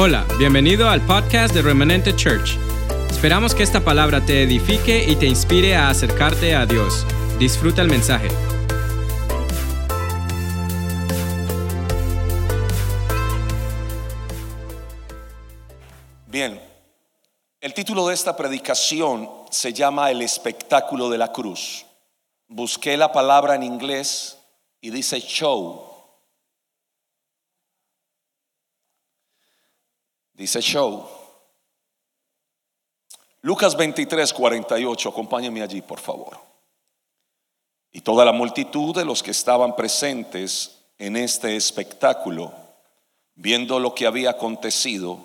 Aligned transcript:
Hola, 0.00 0.24
bienvenido 0.38 0.88
al 0.88 1.04
podcast 1.04 1.52
de 1.52 1.60
Remanente 1.60 2.14
Church. 2.14 2.56
Esperamos 3.10 3.52
que 3.52 3.64
esta 3.64 3.80
palabra 3.80 4.24
te 4.24 4.44
edifique 4.44 5.02
y 5.02 5.16
te 5.16 5.26
inspire 5.26 5.74
a 5.74 5.88
acercarte 5.88 6.54
a 6.54 6.66
Dios. 6.66 7.04
Disfruta 7.40 7.82
el 7.82 7.88
mensaje. 7.88 8.28
Bien, 16.28 16.62
el 17.60 17.74
título 17.74 18.06
de 18.06 18.14
esta 18.14 18.36
predicación 18.36 19.28
se 19.50 19.72
llama 19.72 20.12
El 20.12 20.22
espectáculo 20.22 21.10
de 21.10 21.18
la 21.18 21.32
cruz. 21.32 21.84
Busqué 22.46 22.96
la 22.96 23.10
palabra 23.10 23.56
en 23.56 23.64
inglés 23.64 24.38
y 24.80 24.90
dice 24.90 25.18
show. 25.18 25.87
Dice 30.38 30.62
show. 30.62 31.04
Lucas 33.40 33.76
23, 33.76 34.32
48, 34.32 35.08
acompáñenme 35.08 35.62
allí, 35.62 35.82
por 35.82 35.98
favor. 35.98 36.38
Y 37.90 38.02
toda 38.02 38.24
la 38.24 38.30
multitud 38.30 38.94
de 38.94 39.04
los 39.04 39.20
que 39.20 39.32
estaban 39.32 39.74
presentes 39.74 40.78
en 40.96 41.16
este 41.16 41.56
espectáculo, 41.56 42.52
viendo 43.34 43.80
lo 43.80 43.96
que 43.96 44.06
había 44.06 44.30
acontecido, 44.30 45.18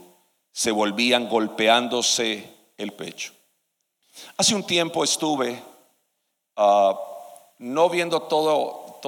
se 0.51 0.71
volvían 0.71 1.29
golpeándose 1.29 2.51
el 2.77 2.93
pecho. 2.93 3.33
Hace 4.37 4.55
un 4.55 4.63
tiempo 4.63 5.03
estuve 5.03 5.61
ah, 6.55 6.99
no 7.59 7.87
viendo 7.87 8.23
todo, 8.23 8.99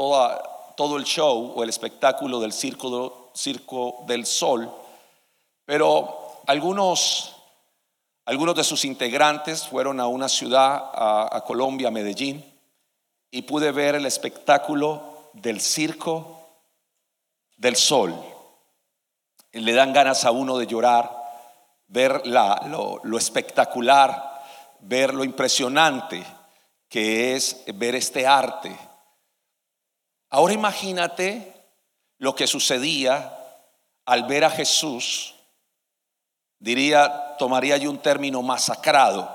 todo 0.77 0.97
el 0.97 1.03
show 1.03 1.53
o 1.55 1.63
el 1.63 1.69
espectáculo 1.69 2.39
del 2.39 2.53
circo, 2.53 3.31
circo 3.33 4.03
del 4.05 4.27
sol, 4.27 4.71
pero 5.65 6.41
algunos, 6.47 7.35
algunos 8.25 8.55
de 8.55 8.63
sus 8.63 8.85
integrantes 8.85 9.67
fueron 9.67 9.99
a 9.99 10.07
una 10.07 10.29
ciudad, 10.29 10.91
a, 10.93 11.43
Colombia, 11.45 11.91
Medellín, 11.91 12.43
y 13.31 13.41
pude 13.41 13.71
ver 13.71 13.95
el 13.95 14.05
espectáculo 14.05 15.31
del 15.33 15.59
circo 15.59 16.47
del 17.57 17.75
sol. 17.75 18.15
Y 19.51 19.59
le 19.59 19.73
dan 19.73 19.93
ganas 19.93 20.23
a 20.25 20.31
uno 20.31 20.57
de 20.57 20.67
llorar, 20.67 21.11
ver 21.87 22.21
lo, 22.25 23.01
lo 23.03 23.17
espectacular, 23.17 24.43
ver 24.81 25.13
lo 25.13 25.23
impresionante 25.23 26.23
que 26.87 27.35
es 27.35 27.63
ver 27.73 27.95
este 27.95 28.27
arte. 28.27 28.77
Ahora 30.29 30.53
imagínate 30.53 31.53
lo 32.19 32.35
que 32.35 32.47
sucedía 32.47 33.37
al 34.05 34.23
ver 34.23 34.43
a 34.43 34.49
Jesús 34.49 35.34
diría, 36.59 37.35
tomaría 37.37 37.77
yo 37.77 37.89
un 37.89 37.99
término 37.99 38.41
masacrado 38.41 39.33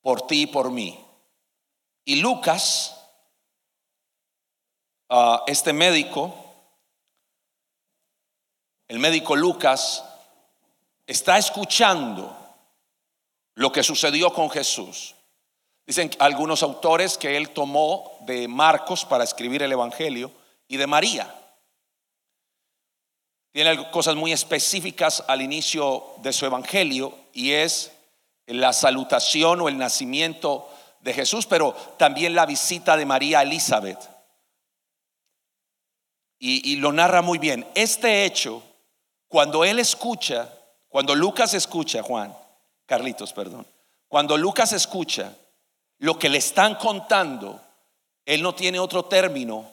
por 0.00 0.26
ti 0.26 0.42
y 0.42 0.46
por 0.46 0.70
mí. 0.70 0.98
Y 2.04 2.16
Lucas, 2.16 2.96
ah, 5.08 5.42
este 5.46 5.72
médico, 5.72 6.34
el 8.88 8.98
médico 8.98 9.36
Lucas, 9.36 10.04
está 11.06 11.38
escuchando 11.38 12.36
lo 13.54 13.70
que 13.72 13.82
sucedió 13.82 14.32
con 14.32 14.48
Jesús. 14.50 15.14
Dicen 15.86 16.10
algunos 16.18 16.62
autores 16.62 17.18
que 17.18 17.36
él 17.36 17.50
tomó 17.50 18.16
de 18.20 18.46
Marcos 18.48 19.04
para 19.04 19.24
escribir 19.24 19.62
el 19.62 19.72
Evangelio 19.72 20.30
y 20.68 20.76
de 20.76 20.86
María. 20.86 21.39
Tiene 23.52 23.90
cosas 23.90 24.14
muy 24.14 24.32
específicas 24.32 25.24
al 25.26 25.42
inicio 25.42 26.04
de 26.18 26.32
su 26.32 26.46
evangelio 26.46 27.12
y 27.32 27.52
es 27.52 27.90
la 28.46 28.72
salutación 28.72 29.60
o 29.60 29.68
el 29.68 29.76
nacimiento 29.76 30.68
de 31.00 31.14
Jesús, 31.14 31.46
pero 31.46 31.72
también 31.96 32.34
la 32.34 32.46
visita 32.46 32.96
de 32.96 33.06
María 33.06 33.42
Elizabeth. 33.42 33.98
Y, 36.38 36.72
y, 36.72 36.76
lo 36.76 36.92
narra 36.92 37.22
muy 37.22 37.38
bien. 37.38 37.66
Este 37.74 38.24
hecho, 38.24 38.62
cuando 39.28 39.64
él 39.64 39.78
escucha, 39.78 40.48
cuando 40.88 41.14
Lucas 41.14 41.52
escucha, 41.52 42.02
Juan, 42.02 42.34
Carlitos, 42.86 43.32
perdón, 43.32 43.66
cuando 44.08 44.36
Lucas 44.38 44.72
escucha 44.72 45.34
lo 45.98 46.18
que 46.18 46.30
le 46.30 46.38
están 46.38 46.76
contando, 46.76 47.60
él 48.24 48.42
no 48.42 48.54
tiene 48.54 48.78
otro 48.78 49.04
término 49.04 49.68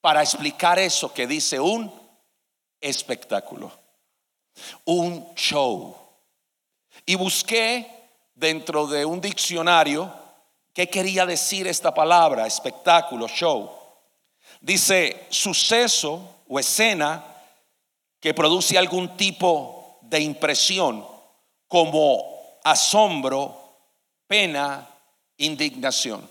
para 0.00 0.22
explicar 0.22 0.78
eso 0.78 1.12
que 1.12 1.26
dice 1.26 1.60
un 1.60 1.92
espectáculo, 2.80 3.70
un 4.84 5.34
show. 5.34 5.96
Y 7.06 7.14
busqué 7.14 7.86
dentro 8.34 8.86
de 8.86 9.04
un 9.04 9.20
diccionario 9.20 10.12
qué 10.72 10.88
quería 10.88 11.26
decir 11.26 11.66
esta 11.66 11.92
palabra, 11.92 12.46
espectáculo, 12.46 13.26
show. 13.28 13.70
Dice 14.60 15.26
suceso 15.30 16.36
o 16.48 16.58
escena 16.58 17.24
que 18.20 18.34
produce 18.34 18.76
algún 18.76 19.16
tipo 19.16 19.98
de 20.02 20.20
impresión 20.20 21.06
como 21.66 22.58
asombro, 22.64 23.56
pena, 24.26 24.88
indignación. 25.36 26.28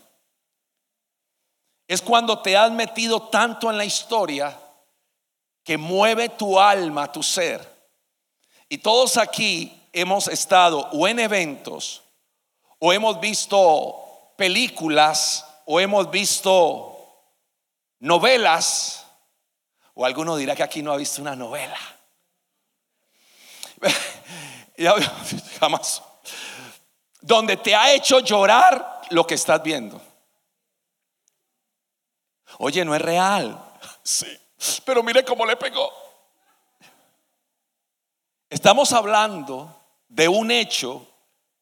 Es 1.87 2.01
cuando 2.01 2.39
te 2.39 2.57
has 2.57 2.71
metido 2.71 3.23
tanto 3.29 3.69
en 3.69 3.77
la 3.77 3.85
historia 3.85 4.57
que 5.67 5.77
mueve 5.77 6.29
tu 6.29 6.57
alma, 6.57 7.11
tu 7.11 7.21
ser. 7.21 7.59
Y 8.69 8.77
todos 8.77 9.17
aquí 9.17 9.77
hemos 9.91 10.29
estado 10.29 10.87
o 10.93 11.05
en 11.09 11.19
eventos, 11.19 12.03
o 12.79 12.93
hemos 12.93 13.19
visto 13.19 14.31
películas, 14.37 15.45
o 15.65 15.81
hemos 15.81 16.09
visto 16.09 16.97
novelas, 17.99 19.07
o 19.93 20.05
alguno 20.05 20.37
dirá 20.37 20.55
que 20.55 20.63
aquí 20.63 20.81
no 20.81 20.93
ha 20.93 20.95
visto 20.95 21.21
una 21.21 21.35
novela. 21.35 21.77
Jamás. 25.59 26.01
Donde 27.19 27.57
te 27.57 27.75
ha 27.75 27.91
hecho 27.91 28.21
llorar 28.21 29.01
lo 29.09 29.27
que 29.27 29.35
estás 29.35 29.61
viendo. 29.61 30.01
Oye, 32.59 32.85
no 32.85 32.95
es 32.95 33.01
real. 33.01 33.65
Sí. 34.03 34.46
Pero 34.85 35.03
mire 35.03 35.23
cómo 35.23 35.45
le 35.45 35.55
pegó. 35.55 35.91
Estamos 38.49 38.93
hablando 38.93 39.75
de 40.07 40.27
un 40.27 40.51
hecho 40.51 41.05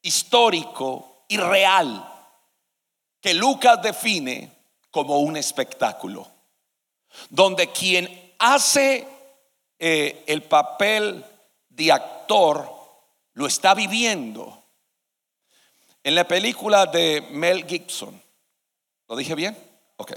histórico 0.02 1.24
y 1.28 1.36
real 1.36 2.12
que 3.20 3.34
Lucas 3.34 3.82
define 3.82 4.52
como 4.90 5.18
un 5.18 5.36
espectáculo, 5.36 6.26
donde 7.28 7.72
quien 7.72 8.34
hace 8.38 9.06
eh, 9.78 10.24
el 10.26 10.42
papel 10.44 11.24
de 11.68 11.92
actor 11.92 12.72
lo 13.34 13.46
está 13.46 13.74
viviendo. 13.74 14.62
En 16.04 16.14
la 16.14 16.26
película 16.26 16.86
de 16.86 17.26
Mel 17.32 17.66
Gibson, 17.66 18.22
¿lo 19.08 19.16
dije 19.16 19.34
bien? 19.34 19.58
Ok 19.96 20.12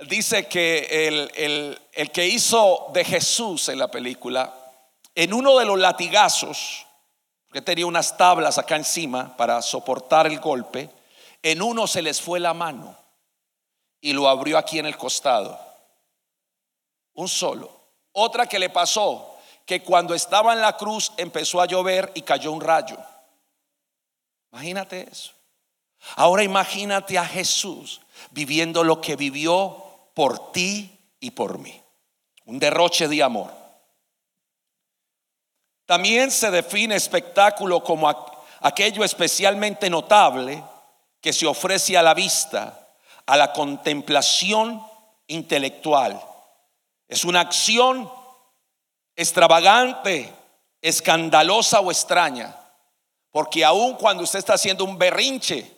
dice 0.00 0.46
que 0.46 1.08
el, 1.08 1.78
el, 1.92 2.10
que 2.10 2.26
hizo 2.26 2.88
de 2.92 3.04
Jesús 3.04 3.68
en 3.68 3.78
la 3.78 3.90
película, 3.90 4.52
en 5.14 5.32
uno 5.32 5.58
de 5.58 5.64
los 5.64 5.78
latigazos, 5.78 6.86
que 7.52 7.62
tenía 7.62 7.86
unas 7.86 8.16
tablas 8.16 8.58
acá 8.58 8.76
encima 8.76 9.36
para 9.36 9.62
soportar 9.62 10.26
el 10.26 10.40
golpe, 10.40 10.90
en 11.42 11.62
uno 11.62 11.86
se 11.86 12.02
les 12.02 12.20
fue 12.20 12.40
la 12.40 12.52
mano 12.52 12.96
y 14.00 14.12
lo 14.12 14.28
abrió 14.28 14.58
aquí 14.58 14.78
en 14.78 14.86
el 14.86 14.96
costado. 14.96 15.58
Un 17.14 17.28
solo. 17.28 17.70
Otra 18.12 18.46
que 18.46 18.58
le 18.58 18.68
pasó, 18.68 19.36
que 19.64 19.82
cuando 19.82 20.14
estaba 20.14 20.52
en 20.52 20.60
la 20.60 20.76
cruz 20.76 21.12
empezó 21.16 21.60
a 21.60 21.66
llover 21.66 22.12
y 22.14 22.22
cayó 22.22 22.52
un 22.52 22.60
rayo. 22.60 22.98
Imagínate 24.52 25.08
eso. 25.10 25.32
Ahora 26.14 26.42
imagínate 26.42 27.18
a 27.18 27.24
Jesús 27.24 28.00
viviendo 28.30 28.84
lo 28.84 29.00
que 29.00 29.16
vivió 29.16 29.85
por 30.16 30.50
ti 30.50 30.98
y 31.20 31.32
por 31.32 31.58
mí. 31.58 31.78
Un 32.46 32.58
derroche 32.58 33.06
de 33.06 33.22
amor. 33.22 33.52
También 35.84 36.30
se 36.30 36.50
define 36.50 36.96
espectáculo 36.96 37.84
como 37.84 38.08
aquello 38.60 39.04
especialmente 39.04 39.90
notable 39.90 40.64
que 41.20 41.34
se 41.34 41.46
ofrece 41.46 41.98
a 41.98 42.02
la 42.02 42.14
vista, 42.14 42.96
a 43.26 43.36
la 43.36 43.52
contemplación 43.52 44.82
intelectual. 45.26 46.18
Es 47.08 47.22
una 47.22 47.40
acción 47.40 48.10
extravagante, 49.14 50.32
escandalosa 50.80 51.80
o 51.80 51.90
extraña, 51.90 52.56
porque 53.30 53.66
aun 53.66 53.96
cuando 53.96 54.22
usted 54.22 54.38
está 54.38 54.54
haciendo 54.54 54.82
un 54.82 54.96
berrinche, 54.96 55.70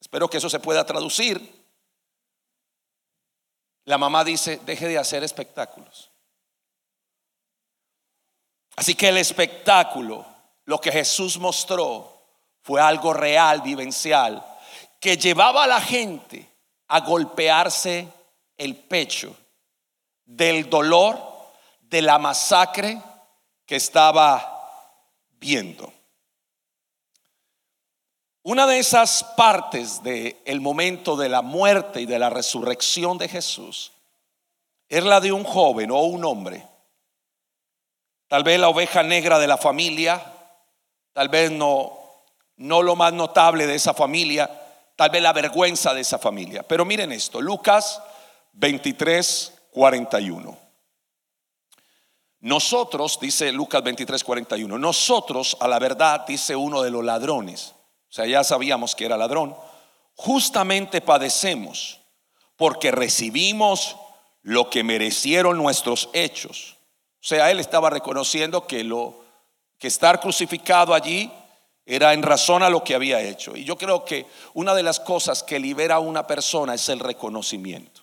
espero 0.00 0.30
que 0.30 0.36
eso 0.36 0.48
se 0.48 0.60
pueda 0.60 0.86
traducir, 0.86 1.61
la 3.84 3.98
mamá 3.98 4.24
dice, 4.24 4.60
deje 4.64 4.88
de 4.88 4.98
hacer 4.98 5.24
espectáculos. 5.24 6.10
Así 8.76 8.94
que 8.94 9.08
el 9.08 9.18
espectáculo, 9.18 10.24
lo 10.64 10.80
que 10.80 10.92
Jesús 10.92 11.38
mostró, 11.38 12.12
fue 12.62 12.80
algo 12.80 13.12
real, 13.12 13.60
vivencial, 13.60 14.44
que 15.00 15.16
llevaba 15.16 15.64
a 15.64 15.66
la 15.66 15.80
gente 15.80 16.48
a 16.88 17.00
golpearse 17.00 18.08
el 18.56 18.76
pecho 18.76 19.36
del 20.24 20.70
dolor, 20.70 21.20
de 21.80 22.02
la 22.02 22.18
masacre 22.18 23.02
que 23.66 23.76
estaba 23.76 24.48
viendo. 25.32 25.92
Una 28.44 28.66
de 28.66 28.80
esas 28.80 29.22
partes 29.36 30.02
del 30.02 30.60
momento 30.60 31.16
de 31.16 31.28
la 31.28 31.42
muerte 31.42 32.00
y 32.00 32.06
de 32.06 32.18
la 32.18 32.28
resurrección 32.28 33.16
de 33.16 33.28
Jesús 33.28 33.92
es 34.88 35.04
la 35.04 35.20
de 35.20 35.30
un 35.30 35.44
joven 35.44 35.92
o 35.92 36.00
un 36.02 36.24
hombre, 36.24 36.66
tal 38.26 38.42
vez 38.42 38.58
la 38.58 38.68
oveja 38.68 39.04
negra 39.04 39.38
de 39.38 39.46
la 39.46 39.56
familia, 39.56 40.20
tal 41.12 41.28
vez 41.28 41.52
no, 41.52 41.98
no 42.56 42.82
lo 42.82 42.96
más 42.96 43.12
notable 43.12 43.66
de 43.66 43.76
esa 43.76 43.94
familia, 43.94 44.50
tal 44.96 45.10
vez 45.10 45.22
la 45.22 45.32
vergüenza 45.32 45.94
de 45.94 46.00
esa 46.00 46.18
familia. 46.18 46.64
Pero 46.64 46.84
miren 46.84 47.12
esto, 47.12 47.40
Lucas 47.40 48.02
23, 48.54 49.52
41. 49.70 50.58
Nosotros, 52.40 53.20
dice 53.20 53.52
Lucas 53.52 53.84
23, 53.84 54.24
41, 54.24 54.78
nosotros 54.78 55.56
a 55.60 55.68
la 55.68 55.78
verdad, 55.78 56.26
dice 56.26 56.56
uno 56.56 56.82
de 56.82 56.90
los 56.90 57.04
ladrones, 57.04 57.76
o 58.12 58.14
sea, 58.14 58.26
ya 58.26 58.44
sabíamos 58.44 58.94
que 58.94 59.06
era 59.06 59.16
ladrón, 59.16 59.56
justamente 60.16 61.00
padecemos 61.00 61.98
porque 62.56 62.90
recibimos 62.90 63.96
lo 64.42 64.68
que 64.68 64.84
merecieron 64.84 65.56
nuestros 65.56 66.10
hechos. 66.12 66.76
O 67.22 67.24
sea, 67.24 67.50
él 67.50 67.58
estaba 67.58 67.88
reconociendo 67.88 68.66
que 68.66 68.84
lo 68.84 69.24
que 69.78 69.88
estar 69.88 70.20
crucificado 70.20 70.92
allí 70.92 71.32
era 71.86 72.12
en 72.12 72.22
razón 72.22 72.62
a 72.62 72.68
lo 72.68 72.84
que 72.84 72.94
había 72.94 73.22
hecho. 73.22 73.56
Y 73.56 73.64
yo 73.64 73.78
creo 73.78 74.04
que 74.04 74.26
una 74.52 74.74
de 74.74 74.82
las 74.82 75.00
cosas 75.00 75.42
que 75.42 75.58
libera 75.58 75.94
a 75.94 76.00
una 76.00 76.26
persona 76.26 76.74
es 76.74 76.90
el 76.90 77.00
reconocimiento. 77.00 78.02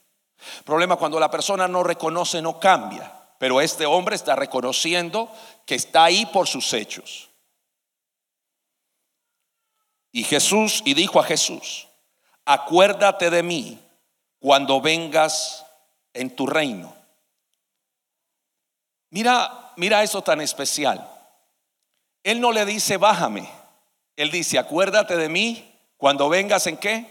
El 0.57 0.63
problema 0.63 0.95
cuando 0.95 1.19
la 1.19 1.29
persona 1.29 1.67
no 1.67 1.83
reconoce 1.83 2.41
no 2.41 2.59
cambia, 2.59 3.13
pero 3.37 3.61
este 3.61 3.85
hombre 3.85 4.15
está 4.15 4.35
reconociendo 4.35 5.29
que 5.67 5.75
está 5.75 6.05
ahí 6.05 6.25
por 6.25 6.47
sus 6.47 6.73
hechos. 6.73 7.28
Y 10.11 10.23
Jesús, 10.23 10.81
y 10.85 10.93
dijo 10.93 11.19
a 11.19 11.23
Jesús, 11.23 11.87
acuérdate 12.45 13.29
de 13.29 13.43
mí 13.43 13.79
cuando 14.39 14.81
vengas 14.81 15.65
en 16.13 16.35
tu 16.35 16.47
reino. 16.47 16.93
Mira, 19.11 19.73
mira 19.75 20.03
eso 20.03 20.21
tan 20.21 20.41
especial. 20.41 21.07
Él 22.23 22.41
no 22.41 22.51
le 22.51 22.65
dice, 22.65 22.97
bájame. 22.97 23.49
Él 24.15 24.31
dice, 24.31 24.59
acuérdate 24.59 25.15
de 25.15 25.29
mí 25.29 25.73
cuando 25.97 26.29
vengas 26.29 26.67
en 26.67 26.77
qué. 26.77 27.05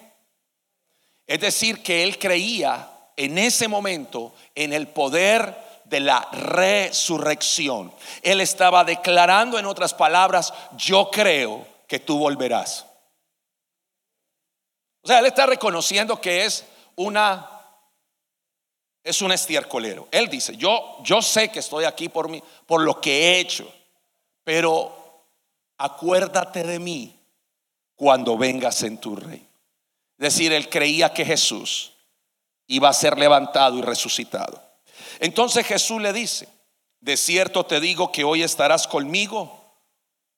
Es 1.26 1.40
decir, 1.40 1.82
que 1.82 2.02
él 2.02 2.18
creía 2.18 2.88
en 3.16 3.38
ese 3.38 3.68
momento 3.68 4.34
en 4.54 4.72
el 4.72 4.88
poder 4.88 5.56
de 5.84 6.00
la 6.00 6.28
resurrección. 6.32 7.92
Él 8.22 8.40
estaba 8.40 8.84
declarando 8.84 9.58
en 9.58 9.66
otras 9.66 9.94
palabras, 9.94 10.52
yo 10.76 11.10
creo 11.10 11.66
que 11.86 11.98
tú 11.98 12.18
volverás. 12.18 12.88
O 15.02 15.08
sea, 15.08 15.20
él 15.20 15.26
está 15.26 15.46
reconociendo 15.46 16.20
que 16.20 16.44
es 16.44 16.64
una 16.96 17.50
es 19.04 19.22
un 19.22 19.32
estiércolero. 19.32 20.06
Él 20.10 20.28
dice, 20.28 20.56
"Yo 20.56 20.98
yo 21.02 21.22
sé 21.22 21.50
que 21.50 21.60
estoy 21.60 21.84
aquí 21.84 22.08
por 22.08 22.28
mí 22.28 22.42
por 22.66 22.82
lo 22.82 23.00
que 23.00 23.12
he 23.12 23.40
hecho, 23.40 23.72
pero 24.44 25.24
acuérdate 25.78 26.62
de 26.62 26.78
mí 26.78 27.16
cuando 27.94 28.36
vengas 28.36 28.82
en 28.82 28.98
tu 28.98 29.16
reino." 29.16 29.46
Es 30.18 30.34
decir, 30.34 30.52
él 30.52 30.68
creía 30.68 31.14
que 31.14 31.24
Jesús 31.24 31.92
iba 32.66 32.88
a 32.88 32.92
ser 32.92 33.16
levantado 33.16 33.78
y 33.78 33.82
resucitado. 33.82 34.60
Entonces 35.20 35.64
Jesús 35.66 36.02
le 36.02 36.12
dice, 36.12 36.48
"De 37.00 37.16
cierto 37.16 37.64
te 37.64 37.80
digo 37.80 38.12
que 38.12 38.24
hoy 38.24 38.42
estarás 38.42 38.86
conmigo 38.86 39.64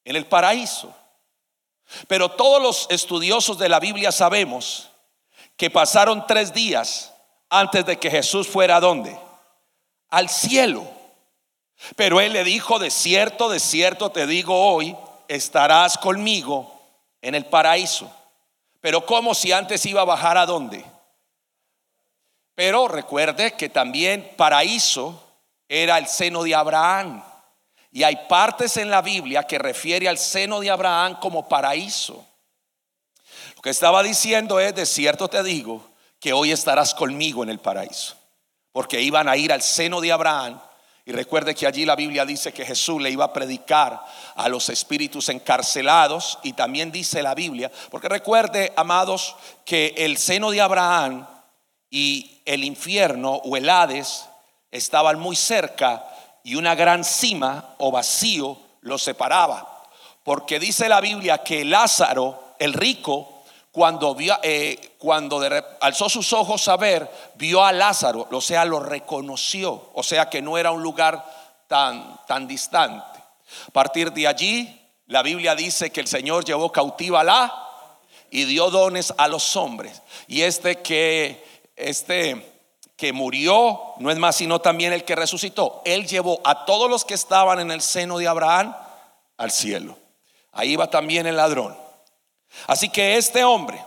en 0.04 0.16
el 0.16 0.26
paraíso." 0.26 0.94
Pero 2.06 2.31
todos 2.31 2.62
los 2.62 2.87
estudiosos 2.90 3.58
de 3.58 3.69
la 3.69 3.81
Biblia 3.81 4.12
sabemos 4.12 4.90
que 5.56 5.70
pasaron 5.70 6.26
tres 6.26 6.52
días 6.52 7.12
antes 7.48 7.84
de 7.84 7.98
que 7.98 8.10
Jesús 8.10 8.48
fuera 8.48 8.76
a 8.76 8.81
dónde? 8.81 9.19
Al 10.08 10.28
cielo. 10.28 10.84
Pero 11.96 12.20
él 12.20 12.32
le 12.32 12.44
dijo, 12.44 12.78
de 12.78 12.90
cierto, 12.90 13.48
de 13.48 13.60
cierto 13.60 14.10
te 14.10 14.26
digo 14.26 14.72
hoy, 14.72 14.96
estarás 15.28 15.98
conmigo 15.98 16.81
en 17.22 17.34
el 17.34 17.46
paraíso. 17.46 18.10
Pero 18.81 19.04
como 19.04 19.34
si 19.34 19.52
antes 19.52 19.84
iba 19.87 20.02
a 20.02 20.06
bajar 20.06 20.38
a 20.38 20.46
dónde? 20.46 20.84
Pero 22.54 22.88
recuerde 22.88 23.52
que 23.52 23.69
también 23.69 24.32
paraíso 24.37 25.22
era 25.69 25.98
el 25.98 26.06
seno 26.06 26.42
de 26.42 26.54
Abraham. 26.54 27.22
Y 27.92 28.04
hay 28.04 28.16
partes 28.28 28.76
en 28.76 28.90
la 28.90 29.02
Biblia 29.02 29.42
que 29.42 29.58
refiere 29.58 30.08
al 30.08 30.19
seno 30.19 30.60
de 30.60 30.70
Abraham 30.70 31.19
como 31.20 31.48
paraíso. 31.48 32.25
Lo 33.56 33.62
que 33.62 33.70
estaba 33.70 34.02
diciendo 34.02 34.60
es, 34.60 34.75
de 34.75 34.87
cierto 34.87 35.28
te 35.28 35.42
digo, 35.42 35.84
que 36.20 36.32
hoy 36.32 36.52
estarás 36.52 36.94
conmigo 36.94 37.42
en 37.42 37.50
el 37.50 37.58
paraíso. 37.58 38.14
Porque 38.72 39.00
iban 39.00 39.28
a 39.28 39.37
ir 39.37 39.52
al 39.52 39.62
seno 39.62 40.00
de 40.00 40.12
Abraham. 40.12 40.60
Y 41.04 41.12
recuerde 41.12 41.54
que 41.54 41.66
allí 41.66 41.84
la 41.84 41.96
Biblia 41.96 42.25
dice 42.25 42.52
que 42.52 42.64
Jesús 42.64 43.02
le 43.02 43.10
iba 43.10 43.25
a 43.25 43.32
predicar 43.32 44.00
a 44.37 44.48
los 44.48 44.69
espíritus 44.69 45.28
encarcelados. 45.28 46.38
Y 46.44 46.52
también 46.52 46.92
dice 46.92 47.22
la 47.22 47.34
Biblia, 47.34 47.72
porque 47.90 48.08
recuerde, 48.08 48.72
amados, 48.76 49.34
que 49.64 49.94
el 49.96 50.16
seno 50.19 50.52
de 50.52 50.60
Abraham 50.60 51.26
y 51.90 52.40
el 52.44 52.62
infierno 52.62 53.32
o 53.32 53.56
el 53.56 53.69
Hades 53.69 54.26
estaban 54.70 55.19
muy 55.19 55.34
cerca 55.34 56.06
y 56.44 56.54
una 56.54 56.75
gran 56.75 57.04
cima 57.04 57.75
o 57.78 57.90
vacío 57.90 58.56
los 58.82 59.02
separaba. 59.02 59.84
Porque 60.25 60.58
dice 60.58 60.88
la 60.88 61.00
Biblia 61.00 61.38
que 61.38 61.64
Lázaro, 61.64 62.54
el 62.58 62.72
rico, 62.72 63.42
cuando, 63.72 64.14
vio, 64.14 64.38
eh, 64.42 64.96
cuando 64.98 65.40
alzó 65.81 66.08
sus 66.08 66.32
ojos 66.32 66.66
a 66.69 66.76
ver, 66.76 67.08
vio 67.37 67.64
a 67.64 67.72
Lázaro, 67.72 68.28
o 68.31 68.40
sea, 68.40 68.64
lo 68.64 68.81
reconoció, 68.81 69.90
o 69.94 70.02
sea 70.02 70.28
que 70.28 70.42
no 70.42 70.58
era 70.58 70.72
un 70.72 70.82
lugar 70.82 71.25
tan, 71.69 72.19
tan 72.26 72.49
distante. 72.49 73.18
A 73.68 73.70
partir 73.73 74.12
de 74.12 74.26
allí, 74.26 74.80
la 75.06 75.23
Biblia 75.23 75.54
dice 75.54 75.90
que 75.90 76.00
el 76.00 76.06
Señor 76.06 76.44
llevó 76.44 76.70
cautiva 76.70 77.25
la 77.25 77.52
y 78.30 78.44
dio 78.44 78.70
dones 78.70 79.12
a 79.16 79.28
los 79.28 79.56
hombres. 79.56 80.02
Y 80.28 80.42
este 80.42 80.76
que, 80.76 81.44
este 81.76 82.50
que 83.00 83.14
murió, 83.14 83.95
no 83.97 84.11
es 84.11 84.19
más 84.19 84.37
sino 84.37 84.61
también 84.61 84.92
el 84.92 85.04
que 85.04 85.16
resucitó. 85.16 85.80
Él 85.87 86.07
llevó 86.07 86.38
a 86.45 86.66
todos 86.66 86.90
los 86.90 87.07
que 87.07 87.14
estaban 87.14 87.59
en 87.59 87.71
el 87.71 87.80
seno 87.80 88.19
de 88.19 88.28
Abraham 88.28 88.76
al 89.38 89.50
cielo. 89.50 89.97
Ahí 90.52 90.76
va 90.76 90.90
también 90.90 91.26
el 91.26 91.37
ladrón. 91.37 91.75
Así 92.66 92.90
que 92.90 93.16
este 93.16 93.42
hombre, 93.42 93.83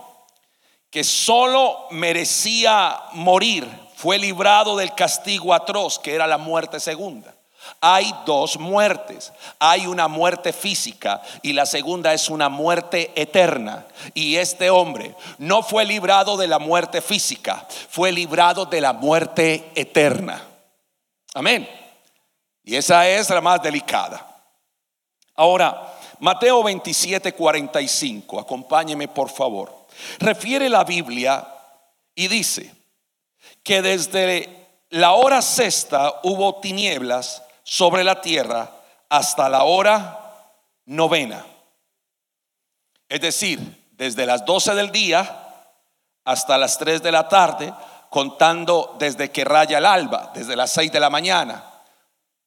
que 0.90 1.04
solo 1.04 1.86
merecía 1.92 3.02
morir, 3.12 3.70
fue 3.94 4.18
librado 4.18 4.76
del 4.76 4.92
castigo 4.96 5.54
atroz, 5.54 6.00
que 6.00 6.16
era 6.16 6.26
la 6.26 6.38
muerte 6.38 6.80
segunda. 6.80 7.36
Hay 7.80 8.14
dos 8.26 8.58
muertes. 8.58 9.32
Hay 9.58 9.86
una 9.86 10.08
muerte 10.08 10.52
física 10.52 11.22
y 11.42 11.52
la 11.52 11.66
segunda 11.66 12.12
es 12.12 12.28
una 12.28 12.48
muerte 12.48 13.12
eterna. 13.14 13.86
Y 14.14 14.36
este 14.36 14.70
hombre 14.70 15.14
no 15.38 15.62
fue 15.62 15.84
librado 15.84 16.36
de 16.36 16.46
la 16.46 16.58
muerte 16.58 17.00
física, 17.00 17.66
fue 17.88 18.12
librado 18.12 18.66
de 18.66 18.80
la 18.80 18.92
muerte 18.92 19.70
eterna. 19.74 20.42
Amén. 21.34 21.68
Y 22.64 22.76
esa 22.76 23.08
es 23.08 23.28
la 23.30 23.40
más 23.40 23.62
delicada. 23.62 24.26
Ahora, 25.34 25.94
Mateo 26.20 26.62
27, 26.62 27.32
45, 27.32 28.40
acompáñeme 28.40 29.08
por 29.08 29.28
favor. 29.28 29.84
Refiere 30.18 30.68
la 30.68 30.84
Biblia 30.84 31.46
y 32.14 32.28
dice 32.28 32.72
que 33.62 33.82
desde 33.82 34.64
la 34.90 35.12
hora 35.12 35.42
sexta 35.42 36.20
hubo 36.22 36.60
tinieblas 36.60 37.42
sobre 37.64 38.04
la 38.04 38.20
tierra 38.20 38.70
hasta 39.08 39.48
la 39.48 39.64
hora 39.64 40.20
novena. 40.86 41.44
Es 43.08 43.20
decir, 43.20 43.58
desde 43.92 44.26
las 44.26 44.44
12 44.44 44.74
del 44.74 44.92
día 44.92 45.40
hasta 46.24 46.56
las 46.58 46.78
3 46.78 47.02
de 47.02 47.12
la 47.12 47.28
tarde, 47.28 47.72
contando 48.10 48.96
desde 48.98 49.30
que 49.30 49.44
raya 49.44 49.78
el 49.78 49.86
alba, 49.86 50.30
desde 50.34 50.54
las 50.56 50.70
6 50.72 50.92
de 50.92 51.00
la 51.00 51.10
mañana. 51.10 51.64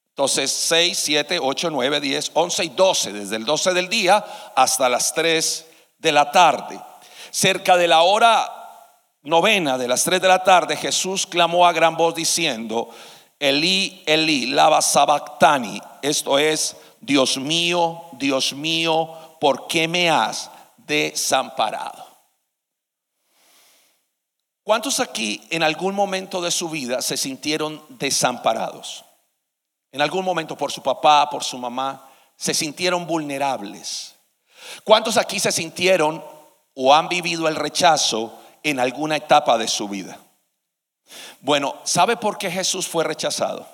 Entonces 0.09 0.51
6, 0.51 0.97
7, 0.97 1.39
8, 1.41 1.69
9, 1.69 1.99
10, 1.99 2.31
11 2.33 2.63
y 2.63 2.69
12, 2.69 3.13
desde 3.13 3.35
el 3.35 3.45
12 3.45 3.73
del 3.73 3.89
día 3.89 4.23
hasta 4.55 4.89
las 4.89 5.13
3 5.13 5.67
de 5.99 6.11
la 6.11 6.31
tarde. 6.31 6.79
Cerca 7.29 7.77
de 7.77 7.87
la 7.87 8.01
hora 8.01 8.51
novena 9.23 9.77
de 9.77 9.87
las 9.87 10.03
3 10.03 10.21
de 10.21 10.27
la 10.27 10.43
tarde, 10.43 10.75
Jesús 10.75 11.27
clamó 11.27 11.67
a 11.67 11.73
gran 11.73 11.95
voz 11.95 12.15
diciendo, 12.15 12.89
Elí, 13.39 14.03
Elí, 14.05 14.47
lava 14.47 14.81
sabactani. 14.81 15.79
Esto 16.01 16.39
es, 16.39 16.75
Dios 17.01 17.37
mío, 17.37 18.03
Dios 18.13 18.53
mío, 18.53 19.37
¿por 19.39 19.67
qué 19.67 19.87
me 19.87 20.09
has 20.09 20.49
desamparado? 20.77 22.05
¿Cuántos 24.63 24.99
aquí 24.99 25.41
en 25.49 25.63
algún 25.63 25.95
momento 25.95 26.41
de 26.41 26.51
su 26.51 26.69
vida 26.69 27.01
se 27.01 27.15
sintieron 27.15 27.81
desamparados? 27.89 29.05
En 29.91 30.01
algún 30.01 30.25
momento 30.25 30.57
por 30.57 30.71
su 30.71 30.81
papá, 30.83 31.29
por 31.29 31.43
su 31.43 31.57
mamá, 31.57 32.09
se 32.35 32.53
sintieron 32.53 33.07
vulnerables. 33.07 34.15
¿Cuántos 34.83 35.17
aquí 35.17 35.39
se 35.39 35.51
sintieron 35.51 36.23
o 36.73 36.93
han 36.93 37.07
vivido 37.07 37.47
el 37.47 37.55
rechazo 37.55 38.37
en 38.63 38.79
alguna 38.79 39.15
etapa 39.15 39.57
de 39.57 39.67
su 39.67 39.87
vida? 39.87 40.19
Bueno, 41.41 41.75
¿sabe 41.83 42.17
por 42.17 42.37
qué 42.37 42.49
Jesús 42.49 42.87
fue 42.87 43.03
rechazado? 43.03 43.67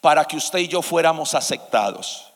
Para 0.00 0.24
que 0.24 0.36
usted 0.36 0.58
y 0.60 0.68
yo 0.68 0.82
fuéramos 0.82 1.34
aceptados. 1.34 2.26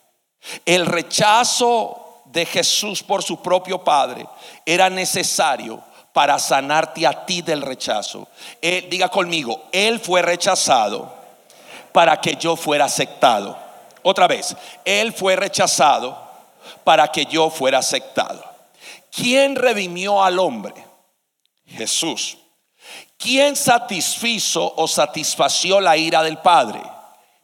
El 0.64 0.86
rechazo 0.86 2.22
de 2.26 2.46
Jesús 2.46 3.02
por 3.02 3.22
su 3.22 3.40
propio 3.40 3.82
Padre 3.82 4.26
era 4.64 4.90
necesario 4.90 5.82
para 6.12 6.38
sanarte 6.38 7.06
a 7.06 7.26
ti 7.26 7.42
del 7.42 7.62
rechazo. 7.62 8.28
Eh, 8.62 8.86
diga 8.90 9.08
conmigo, 9.08 9.64
Él 9.72 10.00
fue 10.00 10.22
rechazado 10.22 11.12
para 11.92 12.20
que 12.20 12.36
yo 12.36 12.56
fuera 12.56 12.84
aceptado. 12.84 13.58
Otra 14.02 14.26
vez, 14.26 14.56
Él 14.84 15.12
fue 15.12 15.34
rechazado 15.36 16.16
para 16.84 17.08
que 17.08 17.26
yo 17.26 17.50
fuera 17.50 17.78
aceptado. 17.78 18.44
¿Quién 19.10 19.56
redimió 19.56 20.22
al 20.22 20.38
hombre? 20.38 20.74
Jesús. 21.66 22.38
¿Quién 23.16 23.56
satisfizo 23.56 24.74
o 24.76 24.86
satisfació 24.86 25.80
la 25.80 25.96
ira 25.96 26.22
del 26.22 26.38
Padre? 26.38 26.82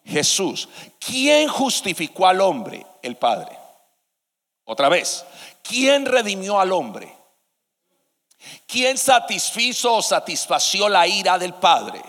Jesús. 0.05 0.69
¿Quién 0.99 1.49
justificó 1.49 2.27
al 2.27 2.41
hombre? 2.41 2.85
El 3.03 3.17
Padre. 3.17 3.57
Otra 4.65 4.89
vez, 4.89 5.25
¿quién 5.63 6.07
redimió 6.07 6.61
al 6.61 6.73
hombre? 6.73 7.17
¿Quién 8.67 8.97
satisfizo 8.97 9.95
o 9.95 10.03
satisfació 10.03 10.89
la 10.89 11.07
ira 11.07 11.39
del 11.39 11.55
Padre? 11.55 12.03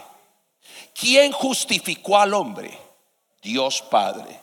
¿Quién 0.93 1.31
justificó 1.31 2.17
al 2.17 2.33
hombre? 2.33 2.77
Dios 3.41 3.81
Padre. 3.81 4.39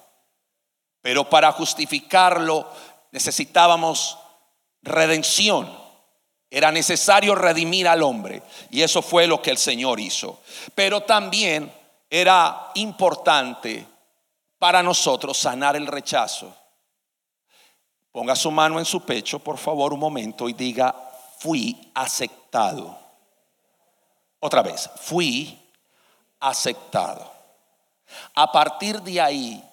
Pero 1.00 1.28
para 1.30 1.52
justificarlo 1.52 2.68
necesitábamos 3.12 4.18
redención. 4.82 5.87
Era 6.50 6.72
necesario 6.72 7.34
redimir 7.34 7.86
al 7.88 8.02
hombre. 8.02 8.42
Y 8.70 8.82
eso 8.82 9.02
fue 9.02 9.26
lo 9.26 9.42
que 9.42 9.50
el 9.50 9.58
Señor 9.58 10.00
hizo. 10.00 10.40
Pero 10.74 11.02
también 11.02 11.72
era 12.10 12.70
importante 12.74 13.86
para 14.58 14.82
nosotros 14.82 15.36
sanar 15.36 15.76
el 15.76 15.86
rechazo. 15.86 16.54
Ponga 18.12 18.34
su 18.34 18.50
mano 18.50 18.78
en 18.78 18.84
su 18.84 19.02
pecho, 19.02 19.38
por 19.38 19.58
favor, 19.58 19.92
un 19.92 20.00
momento 20.00 20.48
y 20.48 20.54
diga, 20.54 20.94
fui 21.38 21.90
aceptado. 21.94 22.98
Otra 24.40 24.62
vez, 24.62 24.90
fui 24.96 25.58
aceptado. 26.40 27.30
A 28.34 28.50
partir 28.50 29.02
de 29.02 29.20
ahí, 29.20 29.64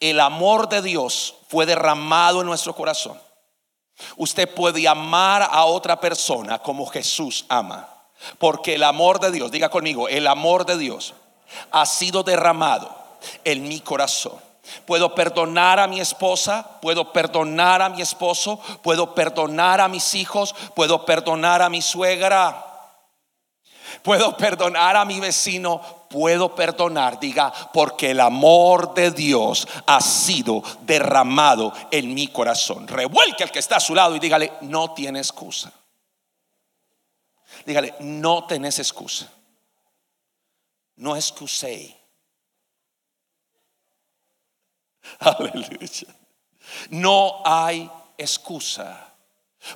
el 0.00 0.20
amor 0.20 0.68
de 0.68 0.82
Dios 0.82 1.36
fue 1.48 1.66
derramado 1.66 2.40
en 2.40 2.46
nuestro 2.46 2.74
corazón. 2.74 3.18
Usted 4.16 4.52
puede 4.52 4.86
amar 4.88 5.42
a 5.42 5.64
otra 5.64 6.00
persona 6.00 6.58
como 6.58 6.86
Jesús 6.86 7.44
ama. 7.48 7.88
Porque 8.38 8.74
el 8.74 8.84
amor 8.84 9.20
de 9.20 9.30
Dios, 9.30 9.50
diga 9.50 9.68
conmigo, 9.68 10.08
el 10.08 10.26
amor 10.26 10.64
de 10.64 10.78
Dios 10.78 11.14
ha 11.70 11.86
sido 11.86 12.22
derramado 12.22 12.94
en 13.44 13.68
mi 13.68 13.80
corazón. 13.80 14.34
Puedo 14.86 15.14
perdonar 15.14 15.78
a 15.78 15.86
mi 15.86 16.00
esposa, 16.00 16.78
puedo 16.80 17.12
perdonar 17.12 17.82
a 17.82 17.90
mi 17.90 18.00
esposo, 18.00 18.60
puedo 18.82 19.14
perdonar 19.14 19.80
a 19.80 19.88
mis 19.88 20.14
hijos, 20.14 20.54
puedo 20.74 21.04
perdonar 21.04 21.60
a 21.60 21.68
mi 21.68 21.82
suegra, 21.82 22.64
puedo 24.02 24.36
perdonar 24.36 24.96
a 24.96 25.04
mi 25.04 25.20
vecino, 25.20 25.82
puedo 26.14 26.54
perdonar, 26.54 27.18
diga, 27.18 27.52
porque 27.72 28.12
el 28.12 28.20
amor 28.20 28.94
de 28.94 29.10
Dios 29.10 29.66
ha 29.84 30.00
sido 30.00 30.62
derramado 30.82 31.72
en 31.90 32.14
mi 32.14 32.28
corazón. 32.28 32.86
Revuelque 32.86 33.42
al 33.42 33.50
que 33.50 33.58
está 33.58 33.78
a 33.78 33.80
su 33.80 33.96
lado 33.96 34.14
y 34.14 34.20
dígale, 34.20 34.52
no 34.60 34.94
tiene 34.94 35.18
excusa. 35.18 35.72
Dígale, 37.66 37.96
no 37.98 38.46
tenés 38.46 38.78
excusa. 38.78 39.28
No 40.94 41.16
excusé. 41.16 42.00
Aleluya. 45.18 46.14
No 46.90 47.42
hay 47.44 47.90
excusa. 48.16 49.13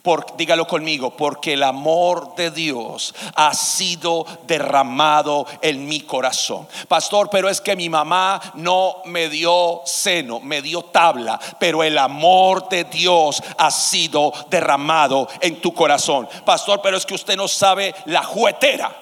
Por, 0.02 0.36
dígalo 0.36 0.66
conmigo, 0.66 1.16
porque 1.16 1.54
el 1.54 1.62
amor 1.62 2.34
de 2.36 2.50
Dios 2.50 3.14
ha 3.34 3.54
sido 3.54 4.26
derramado 4.46 5.46
en 5.62 5.86
mi 5.88 6.00
corazón. 6.00 6.68
Pastor, 6.88 7.30
pero 7.30 7.48
es 7.48 7.60
que 7.60 7.76
mi 7.76 7.88
mamá 7.88 8.40
no 8.54 9.02
me 9.06 9.28
dio 9.28 9.82
seno, 9.84 10.40
me 10.40 10.62
dio 10.62 10.82
tabla, 10.82 11.40
pero 11.58 11.82
el 11.82 11.96
amor 11.98 12.68
de 12.68 12.84
Dios 12.84 13.42
ha 13.56 13.70
sido 13.70 14.32
derramado 14.50 15.28
en 15.40 15.60
tu 15.60 15.72
corazón. 15.72 16.28
Pastor, 16.44 16.80
pero 16.82 16.96
es 16.96 17.06
que 17.06 17.14
usted 17.14 17.36
no 17.36 17.48
sabe 17.48 17.94
la 18.06 18.22
juetera, 18.22 18.94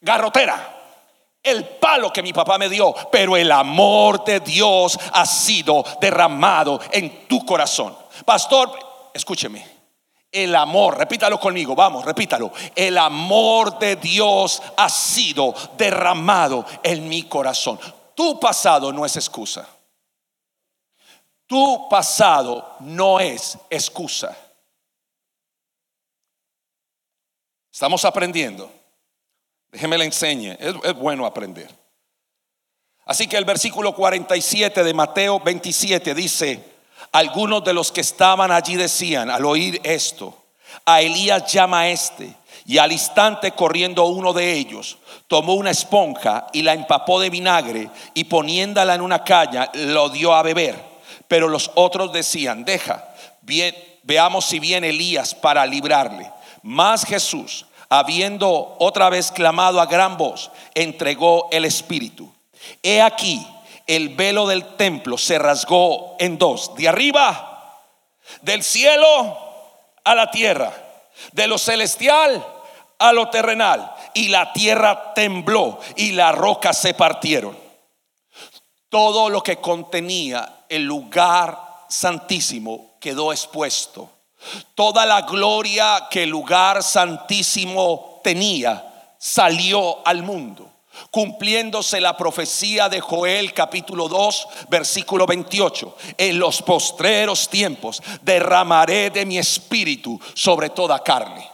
garrotera 0.00 0.79
el 1.42 1.64
palo 1.64 2.12
que 2.12 2.22
mi 2.22 2.32
papá 2.32 2.58
me 2.58 2.68
dio, 2.68 2.94
pero 3.10 3.36
el 3.36 3.50
amor 3.50 4.24
de 4.24 4.40
Dios 4.40 4.98
ha 5.12 5.24
sido 5.24 5.84
derramado 6.00 6.80
en 6.92 7.26
tu 7.26 7.44
corazón. 7.46 7.96
Pastor, 8.24 8.70
escúcheme. 9.14 9.80
El 10.32 10.54
amor, 10.54 10.96
repítalo 10.96 11.40
conmigo, 11.40 11.74
vamos, 11.74 12.04
repítalo. 12.04 12.52
El 12.76 12.96
amor 12.98 13.78
de 13.78 13.96
Dios 13.96 14.62
ha 14.76 14.88
sido 14.88 15.54
derramado 15.76 16.64
en 16.82 17.08
mi 17.08 17.24
corazón. 17.24 17.80
Tu 18.14 18.38
pasado 18.38 18.92
no 18.92 19.04
es 19.04 19.16
excusa. 19.16 19.68
Tu 21.46 21.88
pasado 21.88 22.76
no 22.80 23.18
es 23.18 23.58
excusa. 23.70 24.36
Estamos 27.72 28.04
aprendiendo. 28.04 28.79
Déjeme 29.72 29.98
le 29.98 30.04
enseñe, 30.04 30.56
es, 30.58 30.74
es 30.84 30.94
bueno 30.94 31.26
aprender. 31.26 31.68
Así 33.06 33.26
que 33.26 33.36
el 33.36 33.44
versículo 33.44 33.94
47 33.94 34.84
de 34.84 34.94
Mateo 34.94 35.40
27 35.40 36.14
dice, 36.14 36.64
algunos 37.12 37.64
de 37.64 37.72
los 37.72 37.90
que 37.90 38.00
estaban 38.00 38.52
allí 38.52 38.76
decían 38.76 39.30
al 39.30 39.44
oír 39.44 39.80
esto, 39.82 40.36
a 40.84 41.00
Elías 41.00 41.52
llama 41.52 41.80
a 41.80 41.88
este. 41.88 42.34
Y 42.66 42.78
al 42.78 42.92
instante 42.92 43.52
corriendo 43.52 44.04
uno 44.04 44.32
de 44.32 44.52
ellos, 44.52 44.98
tomó 45.26 45.54
una 45.54 45.70
esponja 45.70 46.46
y 46.52 46.62
la 46.62 46.72
empapó 46.72 47.18
de 47.18 47.30
vinagre 47.30 47.90
y 48.14 48.24
poniéndola 48.24 48.94
en 48.94 49.00
una 49.00 49.24
caña, 49.24 49.70
lo 49.74 50.08
dio 50.10 50.34
a 50.34 50.42
beber. 50.42 50.76
Pero 51.26 51.48
los 51.48 51.70
otros 51.74 52.12
decían, 52.12 52.64
deja, 52.64 53.08
bien, 53.40 53.74
veamos 54.02 54.44
si 54.44 54.60
viene 54.60 54.90
Elías 54.90 55.34
para 55.34 55.66
librarle. 55.66 56.30
Mas 56.62 57.04
Jesús, 57.04 57.66
habiendo 57.90 58.76
otra 58.78 59.10
vez 59.10 59.32
clamado 59.32 59.80
a 59.80 59.86
gran 59.86 60.16
voz, 60.16 60.50
entregó 60.74 61.48
el 61.50 61.64
Espíritu. 61.64 62.32
He 62.82 63.02
aquí, 63.02 63.44
el 63.86 64.10
velo 64.10 64.46
del 64.46 64.76
templo 64.76 65.18
se 65.18 65.38
rasgó 65.38 66.14
en 66.20 66.38
dos, 66.38 66.74
de 66.76 66.88
arriba, 66.88 67.82
del 68.42 68.62
cielo 68.62 69.36
a 70.04 70.14
la 70.14 70.30
tierra, 70.30 70.72
de 71.32 71.48
lo 71.48 71.58
celestial 71.58 72.46
a 73.00 73.12
lo 73.12 73.28
terrenal, 73.28 73.92
y 74.14 74.28
la 74.28 74.52
tierra 74.52 75.12
tembló 75.14 75.80
y 75.96 76.12
las 76.12 76.34
rocas 76.34 76.78
se 76.78 76.94
partieron. 76.94 77.58
Todo 78.88 79.28
lo 79.28 79.42
que 79.42 79.56
contenía 79.56 80.64
el 80.68 80.84
lugar 80.84 81.58
santísimo 81.88 82.92
quedó 83.00 83.32
expuesto 83.32 84.10
Toda 84.74 85.06
la 85.06 85.22
gloria 85.22 86.08
que 86.10 86.24
el 86.24 86.30
lugar 86.30 86.82
santísimo 86.82 88.20
tenía 88.22 88.86
salió 89.18 90.06
al 90.06 90.22
mundo 90.22 90.70
cumpliéndose 91.10 92.00
la 92.00 92.16
profecía 92.16 92.88
de 92.88 93.00
Joel 93.00 93.54
capítulo 93.54 94.08
2 94.08 94.48
versículo 94.68 95.26
28. 95.26 95.96
En 96.18 96.38
los 96.38 96.62
postreros 96.62 97.48
tiempos 97.48 98.02
derramaré 98.22 99.10
de 99.10 99.24
mi 99.24 99.38
espíritu 99.38 100.20
sobre 100.34 100.70
toda 100.70 101.02
carne. 101.02 101.48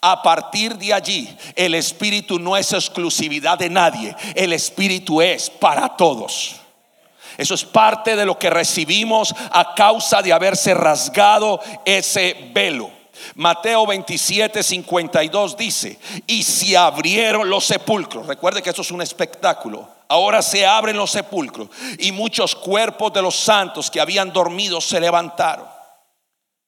A 0.00 0.20
partir 0.20 0.76
de 0.76 0.92
allí, 0.92 1.28
el 1.54 1.74
espíritu 1.74 2.38
no 2.38 2.56
es 2.56 2.72
exclusividad 2.72 3.58
de 3.58 3.70
nadie, 3.70 4.16
el 4.34 4.52
espíritu 4.52 5.22
es 5.22 5.48
para 5.48 5.96
todos. 5.96 6.56
Eso 7.36 7.54
es 7.54 7.64
parte 7.64 8.16
de 8.16 8.24
lo 8.24 8.38
que 8.38 8.50
recibimos 8.50 9.34
a 9.50 9.74
causa 9.74 10.22
de 10.22 10.32
haberse 10.32 10.74
rasgado 10.74 11.60
ese 11.84 12.50
velo. 12.52 12.90
Mateo 13.34 13.86
27, 13.86 14.62
52 14.62 15.56
dice, 15.56 15.98
y 16.26 16.42
se 16.42 16.76
abrieron 16.76 17.48
los 17.48 17.64
sepulcros. 17.64 18.26
Recuerde 18.26 18.62
que 18.62 18.70
esto 18.70 18.82
es 18.82 18.90
un 18.90 19.02
espectáculo. 19.02 19.88
Ahora 20.08 20.40
se 20.40 20.64
abren 20.64 20.96
los 20.96 21.10
sepulcros 21.10 21.68
y 21.98 22.12
muchos 22.12 22.54
cuerpos 22.54 23.12
de 23.12 23.22
los 23.22 23.34
santos 23.34 23.90
que 23.90 24.00
habían 24.00 24.32
dormido 24.32 24.80
se 24.80 25.00
levantaron. 25.00 25.66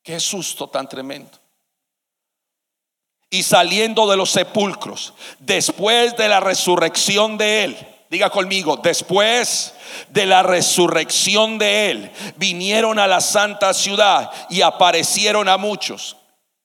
Qué 0.03 0.19
susto 0.19 0.69
tan 0.69 0.89
tremendo. 0.89 1.31
Y 3.31 3.43
saliendo 3.43 4.09
de 4.09 4.17
los 4.17 4.31
sepulcros, 4.31 5.13
después 5.39 6.17
de 6.17 6.29
la 6.29 6.41
resurrección 6.41 7.37
de 7.37 7.65
él, 7.65 7.98
diga 8.11 8.31
conmigo, 8.31 8.77
después 8.77 9.75
de 10.09 10.27
la 10.27 10.43
resurrección 10.43 11.59
de 11.59 11.91
él, 11.91 12.13
vinieron 12.37 12.99
a 12.99 13.07
la 13.07 13.21
santa 13.21 13.75
ciudad 13.75 14.31
y 14.51 14.63
aparecieron 14.63 15.49
a 15.49 15.57
muchos. 15.57 16.17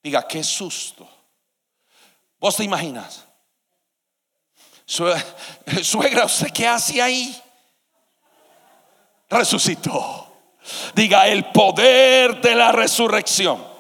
Diga, 0.02 0.28
qué 0.28 0.44
susto. 0.44 1.08
¿Vos 2.40 2.56
te 2.56 2.64
imaginas? 2.64 3.26
Suegra, 5.82 6.26
¿usted 6.26 6.52
qué 6.52 6.68
hace 6.68 7.02
ahí? 7.02 7.42
Resucitó. 9.30 10.28
Diga, 10.94 11.28
el 11.28 11.46
poder 11.46 12.42
de 12.42 12.56
la 12.56 12.72
resurrección. 12.72 13.73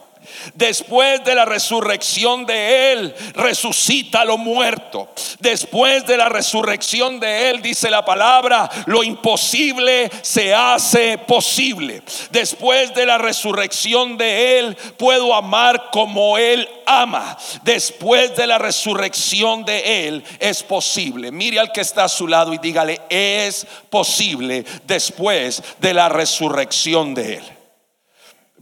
Después 0.54 1.24
de 1.24 1.36
la 1.36 1.46
resurrección 1.46 2.46
de 2.46 2.92
Él, 2.92 3.16
resucita 3.34 4.26
lo 4.26 4.38
muerto. 4.38 5.10
Después 5.40 6.06
de 6.06 6.18
la 6.18 6.30
resurrección 6.30 7.20
de 7.20 7.50
Él, 7.50 7.62
dice 7.62 7.90
la 7.90 8.06
palabra, 8.06 8.70
lo 8.86 9.04
imposible 9.04 10.10
se 10.22 10.54
hace 10.54 11.18
posible. 11.18 12.02
Después 12.32 12.94
de 12.94 13.06
la 13.06 13.18
resurrección 13.18 14.18
de 14.18 14.60
Él, 14.60 14.78
puedo 14.98 15.34
amar 15.34 15.90
como 15.92 16.38
Él 16.38 16.68
ama. 16.86 17.38
Después 17.64 18.36
de 18.36 18.48
la 18.48 18.58
resurrección 18.58 19.66
de 19.66 20.08
Él, 20.08 20.24
es 20.40 20.64
posible. 20.64 21.32
Mire 21.32 21.60
al 21.60 21.72
que 21.72 21.82
está 21.82 22.06
a 22.06 22.10
su 22.10 22.28
lado 22.28 22.54
y 22.54 22.58
dígale, 22.58 23.02
es 23.10 23.66
posible 23.90 24.66
después 24.86 25.64
de 25.80 25.94
la 25.94 26.10
resurrección 26.10 27.14
de 27.14 27.36
Él. 27.36 27.52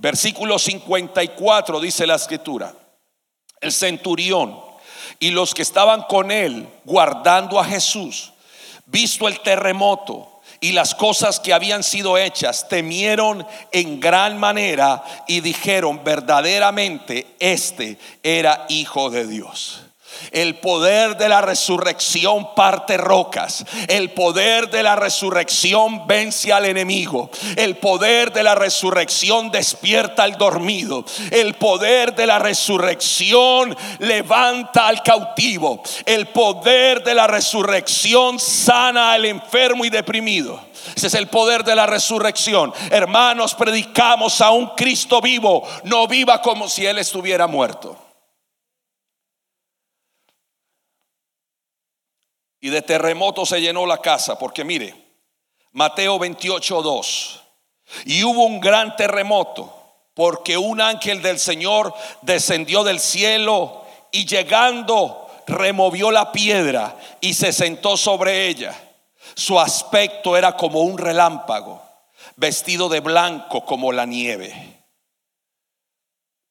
Versículo 0.01 0.58
54 0.58 1.79
dice 1.79 2.08
la 2.08 2.15
escritura, 2.15 2.74
el 3.60 3.72
centurión 3.72 4.60
y 5.20 5.29
los 5.29 5.53
que 5.53 5.62
estaban 5.62 6.01
con 6.10 6.31
él 6.31 6.67
guardando 6.86 7.60
a 7.60 7.65
Jesús, 7.65 8.34
visto 8.88 9.27
el 9.27 9.41
terremoto 9.41 10.41
y 10.60 10.72
las 10.72 10.96
cosas 10.96 11.39
que 11.39 11.53
habían 11.53 11.84
sido 11.84 12.17
hechas, 12.17 12.67
temieron 12.67 13.46
en 13.72 14.00
gran 14.00 14.39
manera 14.39 15.03
y 15.27 15.41
dijeron 15.41 16.03
verdaderamente, 16.03 17.36
este 17.39 18.00
era 18.24 18.65
hijo 18.70 19.12
de 19.12 19.27
Dios. 19.27 19.81
El 20.32 20.56
poder 20.56 21.18
de 21.18 21.30
la 21.30 21.42
resurrección 21.42 22.54
parte 22.56 22.98
rocas. 22.98 23.66
El 23.88 24.12
poder 24.12 24.70
de 24.70 24.84
la 24.84 24.96
resurrección 24.96 26.08
vence 26.08 26.54
al 26.54 26.66
enemigo. 26.66 27.30
El 27.56 27.78
poder 27.78 28.32
de 28.32 28.44
la 28.44 28.56
resurrección 28.56 29.51
despierta 29.51 30.24
al 30.24 30.38
dormido. 30.38 31.06
El 31.32 31.56
poder 31.56 32.16
de 32.16 32.28
la 32.28 32.40
resurrección 32.40 33.75
levanta 34.00 34.88
al 34.88 35.04
cautivo. 35.04 35.82
El 36.06 36.28
poder 36.28 37.04
de 37.04 37.16
la 37.16 37.28
resurrección 37.28 38.40
sana 38.40 39.13
al 39.13 39.25
enfermo 39.25 39.86
y 39.86 39.90
deprimido. 39.90 40.72
Ese 40.96 41.08
es 41.08 41.13
el 41.13 41.28
poder 41.28 41.63
de 41.63 41.75
la 41.75 41.86
resurrección. 41.86 42.74
Hermanos, 42.90 43.56
predicamos 43.56 44.42
a 44.42 44.51
un 44.51 44.68
Cristo 44.75 45.22
vivo. 45.22 45.68
No 45.84 46.08
viva 46.08 46.42
como 46.42 46.68
si 46.68 46.86
Él 46.86 46.98
estuviera 46.98 47.48
muerto. 47.48 48.11
Y 52.62 52.70
de 52.70 52.84
terremoto 52.84 53.46
se 53.46 53.60
llenó 53.60 53.86
la 53.86 53.98
casa, 53.98 54.38
porque 54.38 54.63
mire, 54.63 54.96
Mateo 55.72 56.20
28, 56.20 56.82
2. 56.82 57.41
Y 58.06 58.24
hubo 58.24 58.45
un 58.45 58.60
gran 58.60 58.95
terremoto, 58.95 59.74
porque 60.13 60.58
un 60.58 60.80
ángel 60.80 61.21
del 61.21 61.39
Señor 61.39 61.93
descendió 62.21 62.84
del 62.84 63.00
cielo 63.00 63.84
y 64.12 64.26
llegando 64.26 65.28
removió 65.47 66.12
la 66.12 66.32
piedra 66.32 66.95
y 67.19 67.34
se 67.34 67.52
sentó 67.52 67.97
sobre 67.97 68.47
ella. 68.47 68.80
Su 69.36 69.60
aspecto 69.60 70.38
era 70.38 70.56
como 70.56 70.82
un 70.82 70.97
relámpago, 70.97 71.82
vestido 72.36 72.89
de 72.89 73.00
blanco 73.00 73.65
como 73.65 73.91
la 73.91 74.06
nieve. 74.06 74.84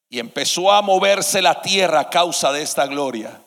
Y 0.09 0.19
empezó 0.19 0.71
a 0.71 0.81
moverse 0.81 1.41
la 1.41 1.61
tierra 1.61 2.01
a 2.01 2.09
causa 2.09 2.51
de 2.51 2.61
esta 2.61 2.85
gloria. 2.85 3.39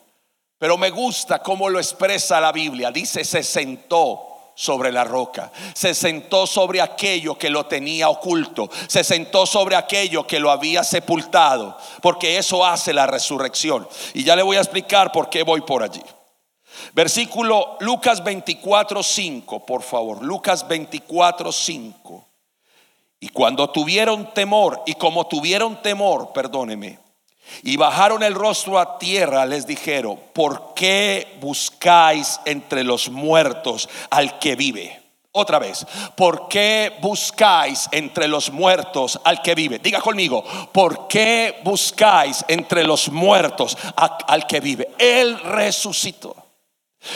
Pero 0.59 0.77
me 0.79 0.90
gusta 0.90 1.40
cómo 1.40 1.69
lo 1.69 1.79
expresa 1.79 2.40
la 2.40 2.53
Biblia. 2.53 2.90
Dice, 2.90 3.25
se 3.25 3.43
sentó 3.43 4.35
sobre 4.55 4.93
la 4.93 5.03
roca, 5.03 5.51
se 5.75 5.95
sentó 5.95 6.47
sobre 6.47 6.81
aquello 6.81 7.37
que 7.37 7.51
lo 7.51 7.67
tenía 7.67 8.09
oculto, 8.09 8.71
se 8.87 9.03
sentó 9.03 9.47
sobre 9.47 9.75
aquello 9.75 10.27
que 10.27 10.38
lo 10.38 10.51
había 10.51 10.85
sepultado, 10.85 11.77
porque 12.01 12.38
eso 12.38 12.64
hace 12.64 12.93
la 12.93 13.07
resurrección. 13.07 13.88
Y 14.14 14.23
ya 14.23 14.37
le 14.37 14.43
voy 14.43 14.57
a 14.57 14.61
explicar 14.61 15.11
por 15.11 15.29
qué 15.29 15.43
voy 15.43 15.62
por 15.62 15.83
allí. 15.83 16.03
Versículo 16.93 17.77
Lucas 17.81 18.23
24, 18.23 19.03
5, 19.03 19.67
por 19.67 19.83
favor, 19.83 20.23
Lucas 20.23 20.67
24, 20.67 21.51
5. 21.51 22.29
Y 23.21 23.29
cuando 23.31 23.71
tuvieron 23.71 24.33
temor, 24.35 24.83
y 24.87 24.95
como 24.95 25.27
tuvieron 25.27 25.81
temor, 25.83 26.33
perdóneme, 26.33 26.99
y 27.62 27.77
bajaron 27.77 28.23
el 28.23 28.35
rostro 28.35 28.79
a 28.79 28.99
tierra, 28.99 29.47
les 29.47 29.67
dijeron, 29.67 30.19
¿por 30.33 30.75
qué 30.75 31.37
buscáis 31.40 32.40
entre 32.45 32.85
los 32.85 33.09
muertos 33.09 33.88
al 34.11 34.38
que 34.38 34.57
vive? 34.57 35.01
Otra 35.37 35.59
vez, 35.59 35.85
¿por 36.14 36.47
qué 36.47 36.93
buscáis 37.01 37.88
entre 37.90 38.29
los 38.29 38.53
muertos 38.53 39.21
al 39.25 39.43
que 39.43 39.57
vive? 39.57 39.81
Diga 39.81 40.01
conmigo, 40.01 40.45
¿por 40.71 41.09
qué 41.09 41.61
buscáis 41.64 42.45
entre 42.47 42.85
los 42.85 43.09
muertos 43.09 43.77
al 43.97 44.47
que 44.47 44.61
vive? 44.61 44.90
Él 44.97 45.37
resucitó. 45.40 46.43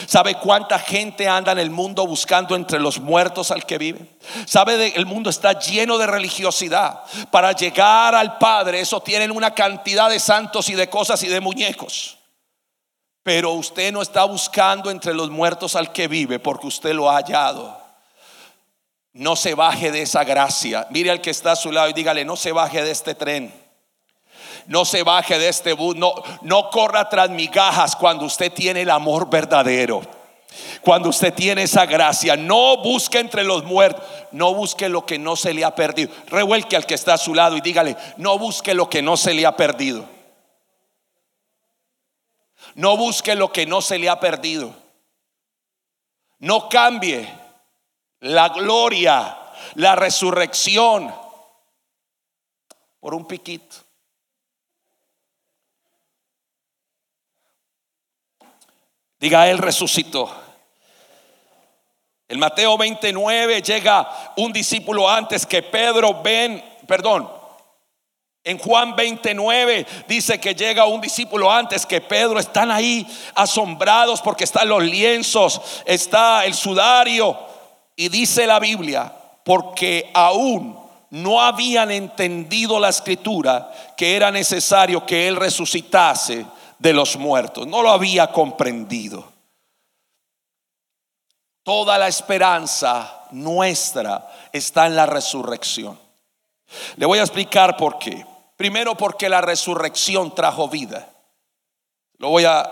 ¿Sabe 0.05 0.35
cuánta 0.35 0.77
gente 0.77 1.27
anda 1.27 1.51
en 1.51 1.59
el 1.59 1.71
mundo 1.71 2.05
buscando 2.05 2.55
entre 2.55 2.79
los 2.79 2.99
muertos 2.99 3.51
al 3.51 3.65
que 3.65 3.77
vive? 3.77 3.99
¿Sabe 4.45 4.91
que 4.91 4.99
el 4.99 5.05
mundo 5.05 5.29
está 5.29 5.57
lleno 5.59 5.97
de 5.97 6.05
religiosidad? 6.05 7.03
Para 7.31 7.51
llegar 7.53 8.13
al 8.13 8.37
Padre, 8.37 8.81
eso 8.81 9.01
tienen 9.01 9.31
una 9.31 9.53
cantidad 9.53 10.09
de 10.09 10.19
santos 10.19 10.69
y 10.69 10.75
de 10.75 10.89
cosas 10.89 11.23
y 11.23 11.27
de 11.27 11.39
muñecos. 11.39 12.17
Pero 13.23 13.51
usted 13.51 13.91
no 13.91 14.01
está 14.01 14.23
buscando 14.25 14.91
entre 14.91 15.13
los 15.13 15.29
muertos 15.29 15.75
al 15.75 15.91
que 15.91 16.07
vive 16.07 16.39
porque 16.39 16.67
usted 16.67 16.93
lo 16.93 17.09
ha 17.09 17.15
hallado. 17.15 17.79
No 19.13 19.35
se 19.35 19.55
baje 19.55 19.91
de 19.91 20.03
esa 20.03 20.23
gracia. 20.23 20.87
Mire 20.91 21.11
al 21.11 21.21
que 21.21 21.31
está 21.31 21.53
a 21.53 21.55
su 21.55 21.71
lado 21.71 21.89
y 21.89 21.93
dígale, 21.93 22.25
no 22.25 22.35
se 22.35 22.51
baje 22.51 22.83
de 22.83 22.91
este 22.91 23.15
tren 23.15 23.68
no 24.67 24.85
se 24.85 25.03
baje 25.03 25.37
de 25.39 25.49
este 25.49 25.73
bus, 25.73 25.95
no, 25.95 26.13
no 26.41 26.69
corra 26.69 27.09
tras 27.09 27.29
migajas 27.29 27.95
cuando 27.95 28.25
usted 28.25 28.51
tiene 28.51 28.81
el 28.81 28.89
amor 28.89 29.29
verdadero. 29.29 30.01
Cuando 30.81 31.09
usted 31.09 31.33
tiene 31.33 31.63
esa 31.63 31.85
gracia, 31.85 32.35
no 32.35 32.77
busque 32.77 33.19
entre 33.19 33.43
los 33.43 33.63
muertos, 33.63 34.03
no 34.31 34.53
busque 34.53 34.89
lo 34.89 35.05
que 35.05 35.19
no 35.19 35.35
se 35.35 35.53
le 35.53 35.63
ha 35.63 35.75
perdido. 35.75 36.11
Revuelque 36.27 36.75
al 36.75 36.85
que 36.85 36.95
está 36.95 37.13
a 37.13 37.17
su 37.17 37.35
lado 37.35 37.55
y 37.57 37.61
dígale, 37.61 37.95
no 38.17 38.37
busque 38.39 38.73
lo 38.73 38.89
que 38.89 39.01
no 39.01 39.17
se 39.17 39.33
le 39.33 39.45
ha 39.45 39.55
perdido. 39.55 40.05
No 42.75 42.97
busque 42.97 43.35
lo 43.35 43.51
que 43.51 43.65
no 43.65 43.81
se 43.81 43.99
le 43.99 44.09
ha 44.09 44.19
perdido. 44.19 44.73
No 46.39 46.69
cambie 46.69 47.27
la 48.21 48.49
gloria, 48.49 49.37
la 49.75 49.95
resurrección 49.95 51.13
por 52.99 53.13
un 53.13 53.25
piquito. 53.25 53.75
Diga, 59.19 59.49
Él 59.49 59.57
resucitó. 59.57 60.29
En 62.27 62.39
Mateo 62.39 62.77
29 62.77 63.61
llega 63.61 64.33
un 64.37 64.53
discípulo 64.53 65.09
antes 65.09 65.45
que 65.45 65.63
Pedro, 65.63 66.21
ven, 66.21 66.63
perdón. 66.87 67.29
En 68.43 68.57
Juan 68.57 68.95
29 68.95 69.85
dice 70.07 70.39
que 70.39 70.55
llega 70.55 70.85
un 70.85 71.01
discípulo 71.01 71.51
antes 71.51 71.85
que 71.85 72.01
Pedro. 72.01 72.39
Están 72.39 72.71
ahí 72.71 73.05
asombrados 73.35 74.21
porque 74.21 74.45
están 74.45 74.69
los 74.69 74.83
lienzos, 74.83 75.59
está 75.85 76.45
el 76.45 76.53
sudario. 76.53 77.37
Y 77.95 78.07
dice 78.07 78.47
la 78.47 78.59
Biblia, 78.59 79.11
porque 79.43 80.09
aún 80.13 80.79
no 81.09 81.41
habían 81.41 81.91
entendido 81.91 82.79
la 82.79 82.89
escritura 82.89 83.71
que 83.97 84.15
era 84.15 84.31
necesario 84.31 85.05
que 85.05 85.27
Él 85.27 85.35
resucitase 85.35 86.45
de 86.79 86.93
los 86.93 87.17
muertos. 87.17 87.67
No 87.67 87.83
lo 87.83 87.91
había 87.91 88.31
comprendido. 88.31 89.31
Toda 91.63 91.97
la 91.97 92.07
esperanza 92.07 93.27
nuestra 93.31 94.27
está 94.51 94.87
en 94.87 94.95
la 94.95 95.05
resurrección. 95.05 95.99
Le 96.95 97.05
voy 97.05 97.19
a 97.19 97.23
explicar 97.23 97.77
por 97.77 97.99
qué. 97.99 98.25
Primero 98.55 98.95
porque 98.95 99.29
la 99.29 99.41
resurrección 99.41 100.33
trajo 100.33 100.67
vida. 100.67 101.07
Lo 102.17 102.29
voy 102.29 102.45
a, 102.45 102.67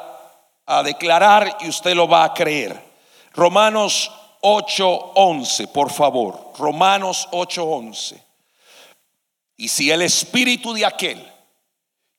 a 0.66 0.84
declarar 0.84 1.58
y 1.62 1.70
usted 1.70 1.94
lo 1.94 2.08
va 2.08 2.24
a 2.24 2.34
creer. 2.34 2.82
Romanos 3.34 4.12
8:11, 4.42 5.68
por 5.72 5.92
favor. 5.92 6.54
Romanos 6.58 7.28
8:11. 7.32 8.22
Y 9.58 9.68
si 9.70 9.92
el 9.92 10.02
espíritu 10.02 10.74
de 10.74 10.86
aquel 10.86 11.37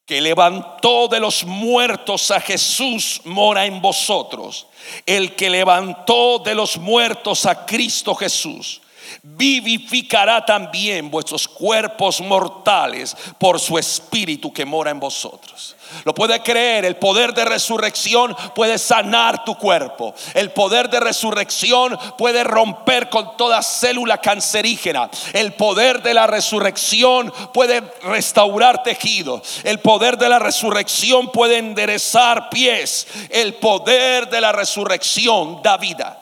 que 0.08 0.22
levantó 0.22 1.06
de 1.06 1.20
los 1.20 1.44
muertos 1.44 2.30
a 2.30 2.40
Jesús 2.40 3.20
mora 3.24 3.66
en 3.66 3.82
vosotros, 3.82 4.66
el 5.04 5.36
que 5.36 5.50
levantó 5.50 6.38
de 6.38 6.54
los 6.54 6.78
muertos 6.78 7.44
a 7.44 7.66
Cristo 7.66 8.14
Jesús, 8.14 8.80
vivificará 9.22 10.46
también 10.46 11.10
vuestros 11.10 11.46
cuerpos 11.46 12.22
mortales 12.22 13.14
por 13.38 13.60
su 13.60 13.76
espíritu 13.76 14.50
que 14.50 14.64
mora 14.64 14.90
en 14.90 14.98
vosotros. 14.98 15.76
Lo 16.04 16.14
puede 16.14 16.40
creer, 16.42 16.84
el 16.84 16.96
poder 16.96 17.34
de 17.34 17.44
resurrección 17.44 18.36
puede 18.54 18.78
sanar 18.78 19.44
tu 19.44 19.56
cuerpo. 19.56 20.14
El 20.34 20.50
poder 20.50 20.88
de 20.90 21.00
resurrección 21.00 21.98
puede 22.16 22.44
romper 22.44 23.08
con 23.08 23.36
toda 23.36 23.62
célula 23.62 24.18
cancerígena. 24.18 25.10
El 25.32 25.52
poder 25.54 26.02
de 26.02 26.14
la 26.14 26.26
resurrección 26.26 27.32
puede 27.52 27.82
restaurar 28.02 28.82
tejidos. 28.82 29.60
El 29.64 29.80
poder 29.80 30.18
de 30.18 30.28
la 30.28 30.38
resurrección 30.38 31.30
puede 31.32 31.58
enderezar 31.58 32.50
pies. 32.50 33.06
El 33.30 33.54
poder 33.54 34.28
de 34.28 34.40
la 34.40 34.52
resurrección 34.52 35.62
da 35.62 35.76
vida. 35.76 36.18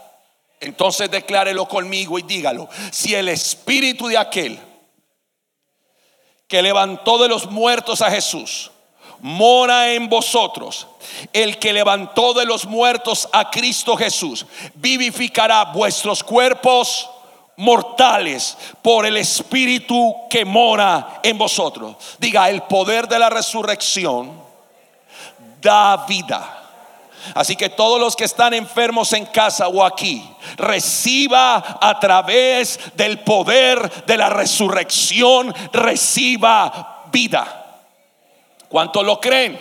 Entonces 0.60 1.10
declárelo 1.10 1.66
conmigo 1.66 2.18
y 2.18 2.22
dígalo. 2.22 2.68
Si 2.90 3.14
el 3.14 3.28
espíritu 3.28 4.08
de 4.08 4.18
aquel 4.18 4.58
que 6.48 6.62
levantó 6.62 7.18
de 7.18 7.28
los 7.28 7.50
muertos 7.50 8.02
a 8.02 8.10
Jesús 8.10 8.70
mora 9.20 9.92
en 9.92 10.08
vosotros, 10.08 10.86
el 11.32 11.58
que 11.58 11.72
levantó 11.72 12.34
de 12.34 12.44
los 12.44 12.66
muertos 12.66 13.28
a 13.32 13.50
Cristo 13.50 13.96
Jesús, 13.96 14.46
vivificará 14.74 15.64
vuestros 15.66 16.22
cuerpos 16.22 17.08
mortales 17.56 18.56
por 18.82 19.06
el 19.06 19.16
espíritu 19.16 20.14
que 20.28 20.44
mora 20.44 21.20
en 21.22 21.38
vosotros. 21.38 21.96
Diga, 22.18 22.50
el 22.50 22.62
poder 22.62 23.08
de 23.08 23.18
la 23.18 23.30
resurrección 23.30 24.32
da 25.60 26.04
vida. 26.06 26.62
Así 27.34 27.56
que 27.56 27.68
todos 27.68 28.00
los 28.00 28.14
que 28.14 28.24
están 28.24 28.54
enfermos 28.54 29.12
en 29.12 29.26
casa 29.26 29.66
o 29.68 29.84
aquí, 29.84 30.22
reciba 30.56 31.78
a 31.80 31.98
través 31.98 32.78
del 32.94 33.18
poder 33.20 34.06
de 34.06 34.16
la 34.16 34.28
resurrección, 34.28 35.52
reciba 35.72 37.04
vida. 37.10 37.65
¿Cuántos 38.76 39.06
lo 39.06 39.18
creen? 39.18 39.58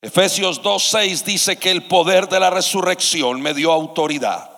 Efesios 0.00 0.62
2.6 0.62 1.24
dice 1.24 1.56
que 1.56 1.72
el 1.72 1.88
poder 1.88 2.28
de 2.28 2.38
la 2.38 2.50
resurrección 2.50 3.42
me 3.42 3.52
dio 3.52 3.72
autoridad. 3.72 4.48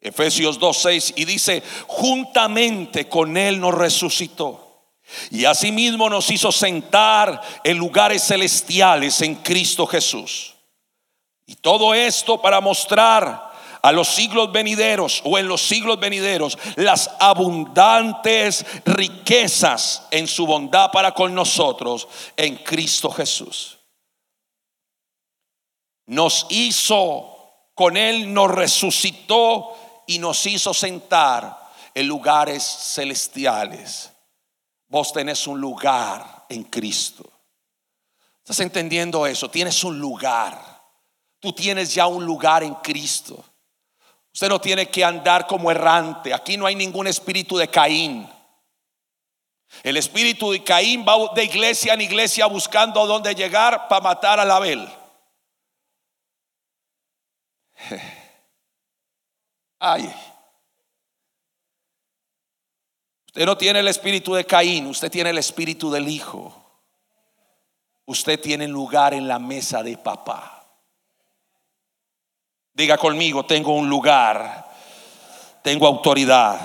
Efesios 0.00 0.58
2.6 0.58 1.12
y 1.14 1.24
dice, 1.24 1.62
juntamente 1.86 3.08
con 3.08 3.36
Él 3.36 3.60
nos 3.60 3.74
resucitó 3.74 4.88
y 5.30 5.44
asimismo 5.44 6.10
nos 6.10 6.28
hizo 6.32 6.50
sentar 6.50 7.40
en 7.62 7.78
lugares 7.78 8.24
celestiales 8.24 9.22
en 9.22 9.36
Cristo 9.36 9.86
Jesús. 9.86 10.56
Y 11.46 11.54
todo 11.54 11.94
esto 11.94 12.42
para 12.42 12.60
mostrar 12.60 13.45
a 13.86 13.92
los 13.92 14.08
siglos 14.08 14.50
venideros 14.50 15.22
o 15.24 15.38
en 15.38 15.46
los 15.46 15.62
siglos 15.62 16.00
venideros 16.00 16.58
las 16.74 17.08
abundantes 17.20 18.66
riquezas 18.84 20.02
en 20.10 20.26
su 20.26 20.44
bondad 20.44 20.90
para 20.90 21.12
con 21.12 21.32
nosotros 21.32 22.08
en 22.36 22.56
Cristo 22.56 23.10
Jesús. 23.10 23.78
Nos 26.06 26.46
hizo, 26.50 27.68
con 27.74 27.96
Él 27.96 28.34
nos 28.34 28.50
resucitó 28.50 29.76
y 30.06 30.18
nos 30.18 30.44
hizo 30.46 30.74
sentar 30.74 31.56
en 31.94 32.08
lugares 32.08 32.64
celestiales 32.64 34.10
Vos 34.88 35.12
tenés 35.12 35.46
un 35.46 35.60
lugar 35.60 36.46
en 36.48 36.64
Cristo. 36.64 37.24
¿Estás 38.38 38.60
entendiendo 38.60 39.26
eso? 39.26 39.50
Tienes 39.50 39.82
un 39.82 39.98
lugar. 39.98 40.80
Tú 41.40 41.52
tienes 41.52 41.92
ya 41.92 42.06
un 42.06 42.24
lugar 42.24 42.62
en 42.62 42.74
Cristo. 42.74 43.44
Usted 44.36 44.50
no 44.50 44.60
tiene 44.60 44.90
que 44.90 45.02
andar 45.02 45.46
como 45.46 45.70
errante. 45.70 46.34
Aquí 46.34 46.58
no 46.58 46.66
hay 46.66 46.74
ningún 46.74 47.06
espíritu 47.06 47.56
de 47.56 47.68
Caín. 47.68 48.30
El 49.82 49.96
espíritu 49.96 50.52
de 50.52 50.62
Caín 50.62 51.06
va 51.08 51.32
de 51.34 51.42
iglesia 51.42 51.94
en 51.94 52.02
iglesia 52.02 52.44
buscando 52.44 53.06
dónde 53.06 53.34
llegar 53.34 53.88
para 53.88 54.02
matar 54.02 54.38
a 54.38 54.42
Abel. 54.54 54.86
Ay. 59.78 60.14
Usted 63.28 63.46
no 63.46 63.56
tiene 63.56 63.78
el 63.80 63.88
espíritu 63.88 64.34
de 64.34 64.44
Caín, 64.44 64.88
usted 64.88 65.10
tiene 65.10 65.30
el 65.30 65.38
espíritu 65.38 65.90
del 65.90 66.10
Hijo. 66.10 66.82
Usted 68.04 68.38
tiene 68.38 68.68
lugar 68.68 69.14
en 69.14 69.26
la 69.26 69.38
mesa 69.38 69.82
de 69.82 69.96
papá. 69.96 70.55
Diga 72.76 72.98
conmigo, 72.98 73.46
tengo 73.46 73.72
un 73.74 73.88
lugar, 73.88 74.70
tengo 75.62 75.86
autoridad. 75.86 76.60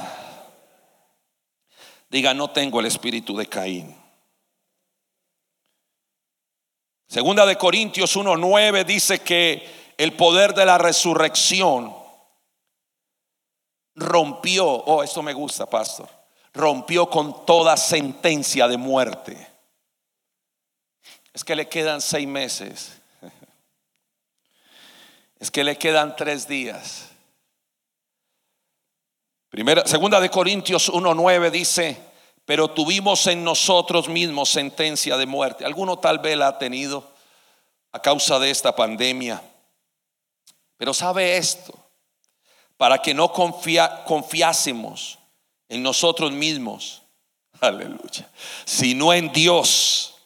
Diga, 2.10 2.34
no 2.34 2.52
tengo 2.52 2.82
el 2.82 2.88
espíritu 2.88 3.38
de 3.38 3.47
Caín. 3.47 3.95
Segunda 7.08 7.45
de 7.45 7.58
Corintios 7.58 8.15
1:9 8.15 8.84
dice 8.84 9.19
que 9.19 9.93
el 9.97 10.13
poder 10.17 10.54
de 10.54 10.65
la 10.65 10.78
resurrección 10.78 11.95
rompió, 13.95 14.67
oh, 14.67 15.04
esto 15.04 15.24
me 15.24 15.34
gusta, 15.34 15.69
pastor 15.69 16.21
rompió 16.54 17.10
con 17.10 17.45
toda 17.45 17.78
sentencia 17.78 18.67
de 18.67 18.78
muerte. 18.78 19.47
Es 21.34 21.43
que 21.43 21.56
le 21.56 21.69
quedan 21.69 22.02
seis 22.02 22.28
meses. 22.28 23.00
Es 25.41 25.49
que 25.49 25.63
le 25.63 25.75
quedan 25.75 26.15
tres 26.15 26.47
días. 26.47 27.10
Segunda 29.86 30.19
de 30.19 30.30
Corintios 30.30 30.93
1.9 30.93 31.49
dice, 31.49 31.97
pero 32.45 32.67
tuvimos 32.67 33.25
en 33.25 33.43
nosotros 33.43 34.08
mismos 34.08 34.49
sentencia 34.49 35.17
de 35.17 35.25
muerte. 35.25 35.65
Alguno 35.65 35.97
tal 35.97 36.19
vez 36.19 36.38
la 36.38 36.49
ha 36.49 36.60
tenido 36.60 37.12
a 37.91 37.99
causa 37.99 38.38
de 38.38 38.51
esta 38.51 38.75
pandemia. 38.75 39.41
Pero 40.77 40.93
sabe 40.93 41.36
esto, 41.38 41.73
para 42.77 42.99
que 42.99 43.15
no 43.15 43.34
confiásemos 43.34 45.17
en 45.69 45.82
nosotros 45.82 46.32
mismos, 46.32 47.01
aleluya, 47.60 48.30
sino 48.63 49.12
en 49.12 49.32
Dios 49.32 50.17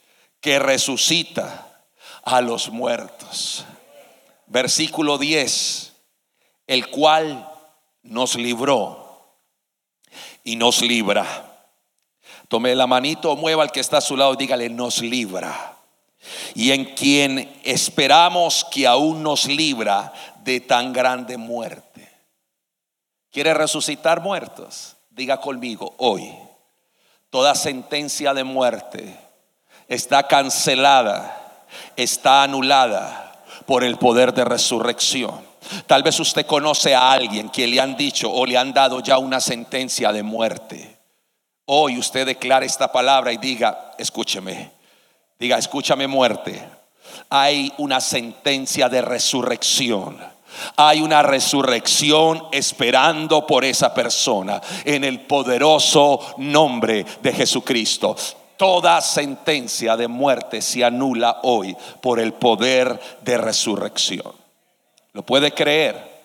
que 0.42 0.60
resucita 0.60 1.86
a 2.22 2.42
los 2.42 2.68
muertos. 2.68 3.66
Versículo 4.48 5.18
10, 5.18 5.94
el 6.68 6.88
cual 6.90 7.52
nos 8.04 8.36
libró 8.36 9.40
y 10.44 10.56
nos 10.56 10.82
libra. 10.82 11.26
Tome 12.48 12.76
la 12.76 12.86
manito, 12.86 13.36
mueva 13.36 13.64
al 13.64 13.72
que 13.72 13.80
está 13.80 13.98
a 13.98 14.02
su 14.02 14.16
lado 14.16 14.34
y 14.34 14.38
dígale, 14.38 14.70
nos 14.70 15.02
libra. 15.02 15.78
Y 16.54 16.72
en 16.72 16.86
quien 16.96 17.60
esperamos 17.64 18.66
que 18.72 18.86
aún 18.86 19.24
nos 19.24 19.46
libra 19.46 20.14
de 20.44 20.60
tan 20.60 20.94
grande 20.94 21.38
muerte. 21.38 22.12
¿Quiere 23.32 23.54
resucitar 23.54 24.22
muertos? 24.22 24.96
Diga 25.10 25.42
conmigo, 25.42 25.96
hoy, 25.98 26.32
toda 27.30 27.56
sentencia 27.56 28.34
de 28.34 28.44
muerte 28.44 29.20
está 29.88 30.28
cancelada, 30.28 31.66
está 31.96 32.44
anulada 32.44 33.25
por 33.66 33.84
el 33.84 33.98
poder 33.98 34.34
de 34.34 34.46
resurrección. 34.46 35.34
Tal 35.88 36.04
vez 36.04 36.20
usted 36.20 36.46
conoce 36.46 36.94
a 36.94 37.12
alguien 37.12 37.50
que 37.50 37.68
le 37.68 37.80
han 37.80 37.98
dicho 37.98 38.32
o 38.32 38.46
le 38.46 38.58
han 38.58 38.74
dado 38.74 39.00
ya 39.00 39.18
una 39.18 39.40
sentencia 39.40 40.12
de 40.12 40.24
muerte. 40.24 41.00
Hoy 41.66 41.98
usted 41.98 42.26
declara 42.26 42.66
esta 42.66 42.92
palabra 42.92 43.34
y 43.34 43.38
diga, 43.38 43.94
escúcheme, 43.98 44.72
diga, 45.40 45.58
escúchame 45.58 46.08
muerte. 46.08 46.64
Hay 47.30 47.74
una 47.78 48.00
sentencia 48.02 48.90
de 48.90 49.02
resurrección 49.02 50.36
hay 50.78 51.02
una 51.02 51.22
resurrección 51.22 52.44
esperando 52.52 53.46
por 53.46 53.66
esa 53.66 53.94
persona 53.94 54.62
en 54.84 55.04
el 55.04 55.22
poderoso 55.22 56.36
nombre 56.38 57.06
de 57.22 57.34
Jesucristo. 57.34 58.16
Toda 58.58 59.02
sentencia 59.02 59.98
de 59.98 60.08
muerte 60.08 60.62
se 60.62 60.84
anula 60.84 61.40
hoy 61.44 61.76
por 62.02 62.20
el 62.20 62.34
poder 62.34 63.00
de 63.22 63.38
resurrección. 63.38 64.34
¿Lo 65.14 65.24
puede 65.24 65.54
creer? 65.54 66.16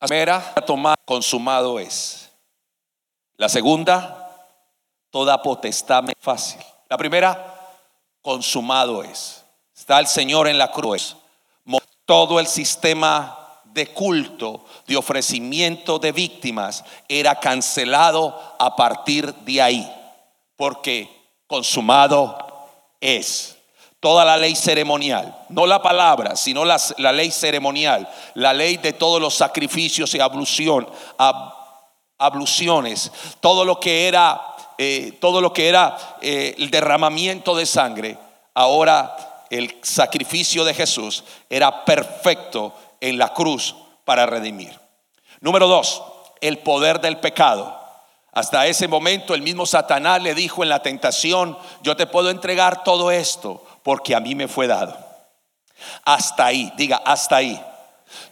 La 0.00 0.08
primera, 0.08 0.54
tomar 0.66 0.98
consumado 1.04 1.78
es. 1.78 2.30
La 3.36 3.48
segunda, 3.48 4.48
toda 5.10 5.40
potestad 5.42 6.04
fácil. 6.20 6.60
La 6.88 6.96
primera, 6.96 7.54
consumado 8.20 9.02
es. 9.02 9.44
Está 9.74 9.98
el 9.98 10.06
Señor 10.06 10.48
en 10.48 10.58
la 10.58 10.70
cruz. 10.70 11.16
Todo 12.06 12.38
el 12.38 12.46
sistema 12.46 13.43
de 13.74 13.88
culto, 13.88 14.64
de 14.86 14.96
ofrecimiento 14.96 15.98
de 15.98 16.12
víctimas, 16.12 16.84
era 17.08 17.34
cancelado 17.40 18.56
a 18.58 18.74
partir 18.76 19.34
de 19.34 19.60
ahí. 19.60 19.92
Porque 20.56 21.10
consumado 21.46 22.38
es. 23.00 23.56
Toda 23.98 24.24
la 24.24 24.36
ley 24.36 24.54
ceremonial, 24.54 25.34
no 25.48 25.66
la 25.66 25.80
palabra, 25.80 26.36
sino 26.36 26.62
la, 26.66 26.78
ley 27.12 27.30
ceremonial, 27.30 28.06
la 28.34 28.52
ley 28.52 28.76
de 28.76 28.92
todos 28.92 29.18
los 29.18 29.34
sacrificios 29.34 30.14
y 30.14 30.20
ablución, 30.20 30.86
abluciones, 32.18 33.10
todo 33.40 33.64
lo 33.64 33.80
que 33.80 34.06
era, 34.06 34.38
eh, 34.76 35.16
todo 35.22 35.40
lo 35.40 35.54
que 35.54 35.70
era 35.70 35.96
eh, 36.20 36.54
el 36.58 36.70
derramamiento 36.70 37.56
de 37.56 37.64
sangre, 37.64 38.18
ahora 38.52 39.16
el 39.48 39.78
sacrificio 39.82 40.64
de 40.64 40.74
Jesús 40.74 41.24
era 41.48 41.84
perfecto 41.84 42.74
en 43.04 43.18
la 43.18 43.34
cruz 43.34 43.76
para 44.06 44.24
redimir. 44.24 44.80
Número 45.40 45.68
dos, 45.68 46.02
el 46.40 46.58
poder 46.60 47.02
del 47.02 47.18
pecado. 47.18 47.78
Hasta 48.32 48.66
ese 48.66 48.88
momento 48.88 49.34
el 49.34 49.42
mismo 49.42 49.66
Satanás 49.66 50.22
le 50.22 50.34
dijo 50.34 50.62
en 50.62 50.70
la 50.70 50.80
tentación, 50.80 51.58
yo 51.82 51.96
te 51.96 52.06
puedo 52.06 52.30
entregar 52.30 52.82
todo 52.82 53.10
esto 53.10 53.62
porque 53.82 54.14
a 54.14 54.20
mí 54.20 54.34
me 54.34 54.48
fue 54.48 54.66
dado. 54.66 54.96
Hasta 56.06 56.46
ahí, 56.46 56.72
diga, 56.78 56.96
hasta 57.04 57.36
ahí. 57.36 57.62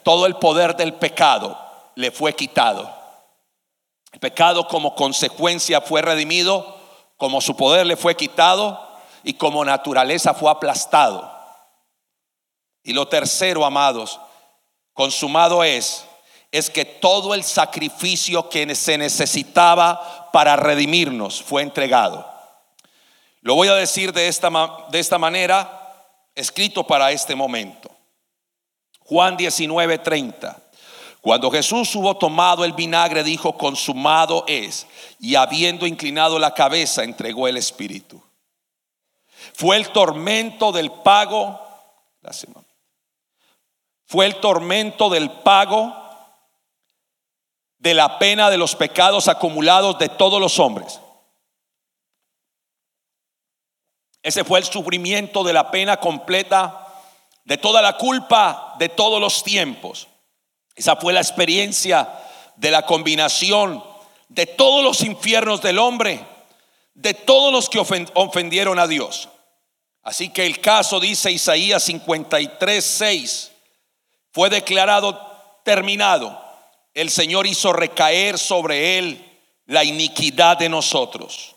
Todo 0.03 0.25
el 0.25 0.37
poder 0.37 0.75
del 0.75 0.95
pecado 0.95 1.59
le 1.95 2.11
fue 2.11 2.35
quitado. 2.35 2.91
El 4.11 4.21
pecado 4.21 4.67
como 4.69 4.95
consecuencia 4.95 5.83
fue 5.83 6.01
redimido, 6.01 6.79
como 7.19 7.43
su 7.43 7.59
poder 7.59 7.85
le 7.85 7.99
fue 7.99 8.17
quitado 8.17 8.89
y 9.23 9.35
como 9.35 9.67
naturaleza 9.67 10.33
fue 10.33 10.51
aplastado. 10.51 11.31
Y 12.83 12.95
lo 12.95 13.07
tercero, 13.07 13.67
amados, 13.67 14.19
consumado 14.95 15.65
es 15.65 16.07
es 16.53 16.69
que 16.69 16.85
todo 16.85 17.33
el 17.33 17.43
sacrificio 17.43 18.51
que 18.51 18.75
se 18.75 18.99
necesitaba 18.99 20.31
para 20.33 20.55
redimirnos 20.55 21.43
fue 21.43 21.63
entregado. 21.63 22.31
Lo 23.41 23.55
voy 23.55 23.69
a 23.69 23.75
decir 23.75 24.13
de 24.13 24.29
esta, 24.29 24.51
de 24.91 25.01
esta 25.01 25.19
manera, 25.19 26.07
escrito 26.35 26.87
para 26.87 27.11
este 27.11 27.35
momento. 27.35 27.91
Juan 29.01 29.37
19:30. 29.37 30.59
Cuando 31.23 31.51
Jesús 31.51 31.95
hubo 31.95 32.17
tomado 32.17 32.65
el 32.65 32.73
vinagre, 32.73 33.23
dijo, 33.23 33.57
consumado 33.57 34.45
es, 34.49 34.89
y 35.21 35.37
habiendo 35.37 35.87
inclinado 35.87 36.39
la 36.39 36.53
cabeza, 36.53 37.05
entregó 37.05 37.47
el 37.47 37.57
Espíritu. 37.57 38.21
Fue 39.55 39.77
el 39.77 39.91
tormento 39.91 40.73
del 40.73 40.91
pago, 40.91 41.61
fue 44.13 44.27
el 44.27 44.37
tormento 44.37 45.09
del 45.09 45.31
pago 45.31 45.97
de 47.79 47.95
la 47.95 48.19
pena 48.19 48.51
de 48.51 48.59
los 48.59 48.77
pecados 48.77 49.27
acumulados 49.27 49.99
de 49.99 50.11
todos 50.11 50.39
los 50.39 50.59
hombres. 50.59 51.01
Ese 54.23 54.45
fue 54.45 54.59
el 54.59 54.67
sufrimiento 54.67 55.43
de 55.43 55.55
la 55.55 55.71
pena 55.71 55.97
completa 55.97 56.87
de 57.45 57.57
toda 57.57 57.81
la 57.81 57.97
culpa 57.97 58.75
de 58.79 58.91
todos 58.91 59.19
los 59.19 59.43
tiempos. 59.43 60.09
Esa 60.75 60.97
fue 60.97 61.15
la 61.15 61.21
experiencia 61.21 62.07
de 62.57 62.71
la 62.71 62.85
combinación 62.85 63.83
de 64.29 64.45
todos 64.45 64.85
los 64.85 65.01
infiernos 65.01 65.63
del 65.63 65.79
hombre, 65.79 66.23
de 66.93 67.15
todos 67.15 67.51
los 67.51 67.71
que 67.71 67.79
ofendieron 67.79 68.79
a 68.79 68.87
Dios. 68.87 69.31
Así 70.03 70.29
que 70.29 70.45
el 70.45 70.61
caso, 70.61 71.01
dice 71.01 71.33
Isaías 71.33 71.83
53, 71.85 72.85
6, 72.85 73.52
fue 74.33 74.51
declarado 74.51 75.21
terminado 75.65 76.43
el 76.95 77.11
Señor 77.11 77.47
hizo 77.47 77.73
recaer 77.73 78.39
sobre 78.39 78.99
él 78.99 79.41
la 79.67 79.85
iniquidad 79.85 80.59
de 80.59 80.69
nosotros. 80.69 81.57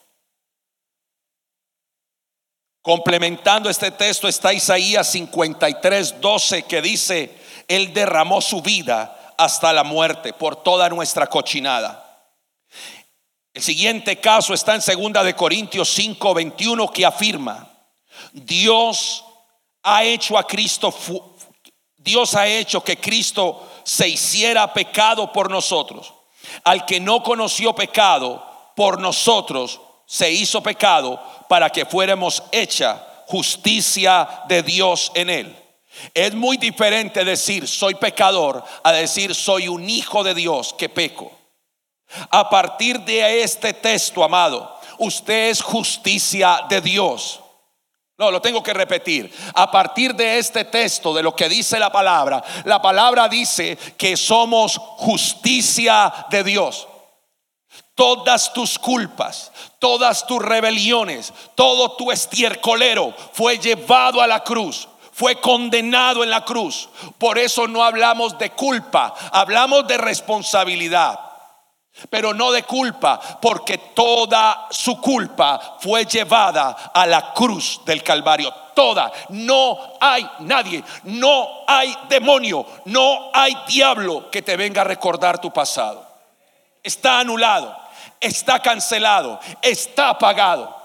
Complementando 2.82 3.70
este 3.70 3.92
texto 3.92 4.28
está 4.28 4.54
Isaías 4.54 5.12
53, 5.12 6.22
12 6.22 6.64
que 6.64 6.82
dice, 6.82 7.36
Él 7.68 7.94
derramó 7.94 8.42
su 8.42 8.62
vida 8.62 9.34
hasta 9.38 9.74
la 9.74 9.84
muerte 9.84 10.34
por 10.34 10.56
toda 10.56 10.88
nuestra 10.90 11.28
cochinada. 11.28 12.02
El 13.54 13.64
siguiente 13.64 14.20
caso 14.20 14.54
está 14.54 14.76
en 14.76 14.82
segunda 14.82 15.24
de 15.24 15.36
Corintios 15.36 15.90
5, 15.90 16.34
21 16.34 16.92
que 16.92 17.06
afirma, 17.06 17.70
Dios 18.32 19.26
ha 19.82 20.04
hecho 20.04 20.38
a 20.38 20.46
Cristo, 20.46 20.94
Dios 22.06 22.36
ha 22.36 22.48
hecho 22.48 22.84
que 22.84 22.98
Cristo 22.98 23.68
se 23.84 24.08
hiciera 24.08 24.72
pecado 24.72 25.34
por 25.34 25.50
nosotros. 25.50 26.14
Al 26.64 26.86
que 26.86 27.00
no 27.00 27.24
conoció 27.24 27.74
pecado, 27.74 28.46
por 28.76 29.00
nosotros 29.00 29.82
se 30.06 30.32
hizo 30.32 30.62
pecado 30.62 31.20
para 31.50 31.72
que 31.72 31.84
fuéramos 31.84 32.44
hecha 32.52 33.04
justicia 33.26 34.44
de 34.48 34.62
Dios 34.62 35.12
en 35.16 35.32
él. 35.32 35.58
Es 36.14 36.36
muy 36.36 36.58
diferente 36.58 37.26
decir 37.26 37.68
soy 37.68 37.96
pecador 37.96 38.64
a 38.84 38.92
decir 38.92 39.34
soy 39.34 39.68
un 39.68 39.90
hijo 39.90 40.24
de 40.24 40.36
Dios 40.36 40.76
que 40.78 40.90
peco. 40.90 41.32
A 42.30 42.48
partir 42.52 43.00
de 43.00 43.42
este 43.42 43.74
texto, 43.74 44.24
amado, 44.24 44.80
usted 45.00 45.50
es 45.50 45.64
justicia 45.64 46.66
de 46.70 46.82
Dios. 46.82 47.40
No, 48.18 48.32
lo 48.32 48.42
tengo 48.42 48.64
que 48.64 48.74
repetir. 48.74 49.34
A 49.54 49.70
partir 49.70 50.16
de 50.16 50.38
este 50.38 50.66
texto, 50.66 51.14
de 51.14 51.22
lo 51.22 51.36
que 51.36 51.50
dice 51.50 51.78
la 51.78 51.92
palabra, 51.92 52.42
la 52.64 52.82
palabra 52.82 53.28
dice 53.28 53.78
que 53.98 54.16
somos 54.16 54.78
justicia 54.78 56.14
de 56.30 56.44
Dios. 56.44 56.88
Todas 57.94 58.54
tus 58.54 58.80
culpas, 58.80 59.52
todas 59.80 60.26
tus 60.28 60.42
rebeliones, 60.42 61.34
todo 61.56 61.96
tu 61.98 62.12
estiercolero 62.12 63.14
fue 63.34 63.58
llevado 63.58 64.22
a 64.22 64.28
la 64.28 64.44
cruz 64.44 64.88
fue 65.12 65.40
condenado 65.40 66.26
en 66.26 66.30
la 66.30 66.44
cruz. 66.44 66.90
Por 67.18 67.38
eso 67.40 67.70
no 67.70 67.82
hablamos 67.82 68.38
de 68.38 68.50
culpa, 68.50 69.14
hablamos 69.32 69.88
de 69.88 69.98
responsabilidad 69.98 71.25
pero 72.10 72.34
no 72.34 72.52
de 72.52 72.64
culpa, 72.64 73.20
porque 73.42 73.78
toda 73.78 74.68
su 74.70 75.00
culpa 75.00 75.78
fue 75.80 76.06
llevada 76.06 76.92
a 76.94 77.06
la 77.06 77.34
cruz 77.34 77.82
del 77.86 78.04
Calvario. 78.04 78.54
Toda. 78.76 79.12
No 79.30 79.78
hay 80.02 80.30
nadie, 80.40 80.84
no 81.04 81.48
hay 81.66 81.96
demonio, 82.10 82.66
no 82.86 83.30
hay 83.34 83.56
diablo 83.68 84.30
que 84.30 84.42
te 84.42 84.58
venga 84.58 84.82
a 84.82 84.86
recordar 84.86 85.40
tu 85.40 85.52
pasado. 85.52 86.06
Está 86.84 87.20
anulado, 87.20 87.76
está 88.20 88.60
cancelado, 88.62 89.40
está 89.62 90.10
apagado. 90.10 90.76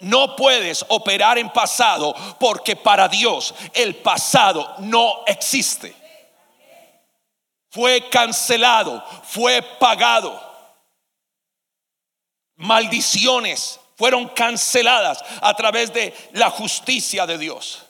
No 0.00 0.34
puedes 0.36 0.84
operar 0.88 1.38
en 1.38 1.50
pasado 1.50 2.14
porque 2.38 2.76
para 2.76 3.08
Dios 3.08 3.54
el 3.74 3.96
pasado 3.96 4.76
no 4.78 5.24
existe 5.26 5.94
fue 7.78 8.08
cancelado, 8.10 9.04
fue 9.22 9.62
pagado. 9.78 10.36
Maldiciones 12.56 13.78
fueron 13.96 14.30
canceladas 14.30 15.22
a 15.40 15.54
través 15.54 15.92
de 15.92 16.12
la 16.32 16.50
justicia 16.50 17.24
de 17.24 17.38
Dios. 17.38 17.84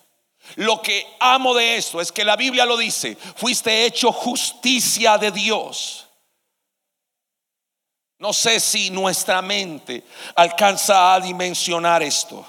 Lo 0.56 0.82
que 0.82 1.06
amo 1.20 1.54
de 1.54 1.78
esto 1.78 2.02
es 2.02 2.12
que 2.12 2.22
la 2.22 2.36
Biblia 2.36 2.66
lo 2.66 2.76
dice, 2.76 3.16
fuiste 3.16 3.86
hecho 3.86 4.12
justicia 4.12 5.16
de 5.16 5.30
Dios. 5.30 6.06
No 8.18 8.34
sé 8.34 8.60
si 8.60 8.90
nuestra 8.90 9.40
mente 9.40 10.04
alcanza 10.36 11.14
a 11.14 11.20
dimensionar 11.20 12.02
esto. 12.02 12.44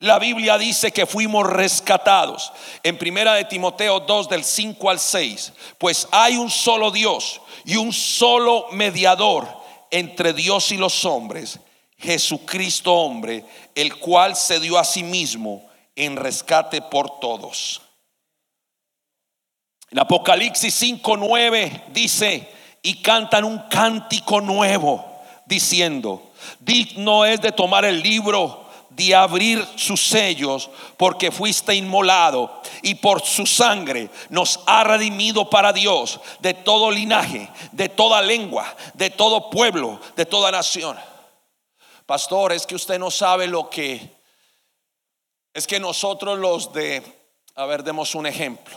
La 0.00 0.18
Biblia 0.18 0.56
dice 0.56 0.92
que 0.92 1.04
fuimos 1.04 1.46
rescatados. 1.46 2.52
En 2.82 2.96
primera 2.96 3.34
de 3.34 3.44
Timoteo 3.44 4.00
2 4.00 4.30
del 4.30 4.44
5 4.44 4.90
al 4.90 4.98
6, 4.98 5.52
pues 5.76 6.08
hay 6.10 6.38
un 6.38 6.48
solo 6.48 6.90
Dios 6.90 7.42
y 7.66 7.76
un 7.76 7.92
solo 7.92 8.66
mediador 8.72 9.46
entre 9.90 10.32
Dios 10.32 10.72
y 10.72 10.78
los 10.78 11.04
hombres, 11.04 11.60
Jesucristo 11.98 12.94
hombre, 12.94 13.44
el 13.74 13.96
cual 13.96 14.36
se 14.36 14.58
dio 14.58 14.78
a 14.78 14.84
sí 14.84 15.02
mismo 15.02 15.68
en 15.94 16.16
rescate 16.16 16.80
por 16.80 17.20
todos. 17.20 17.82
En 19.90 19.98
Apocalipsis 19.98 20.82
5:9 20.82 21.88
dice, 21.88 22.48
y 22.82 23.02
cantan 23.02 23.44
un 23.44 23.58
cántico 23.68 24.40
nuevo, 24.40 25.04
diciendo, 25.44 26.30
digno 26.58 27.26
es 27.26 27.42
de 27.42 27.52
tomar 27.52 27.84
el 27.84 28.00
libro 28.00 28.59
de 29.00 29.14
abrir 29.14 29.66
sus 29.76 30.06
sellos, 30.08 30.68
porque 30.98 31.30
fuiste 31.30 31.74
inmolado 31.74 32.60
y 32.82 32.96
por 32.96 33.22
su 33.22 33.46
sangre 33.46 34.10
nos 34.28 34.60
ha 34.66 34.84
redimido 34.84 35.48
para 35.48 35.72
Dios 35.72 36.20
de 36.40 36.52
todo 36.52 36.90
linaje, 36.90 37.48
de 37.72 37.88
toda 37.88 38.20
lengua, 38.20 38.76
de 38.92 39.08
todo 39.08 39.48
pueblo, 39.48 39.98
de 40.16 40.26
toda 40.26 40.50
nación. 40.50 40.98
Pastor, 42.04 42.52
es 42.52 42.66
que 42.66 42.74
usted 42.74 42.98
no 42.98 43.10
sabe 43.10 43.46
lo 43.46 43.70
que 43.70 44.20
es 45.54 45.66
que 45.66 45.80
nosotros 45.80 46.38
los 46.38 46.72
de, 46.72 47.02
a 47.54 47.64
ver, 47.64 47.82
demos 47.82 48.14
un 48.14 48.26
ejemplo. 48.26 48.76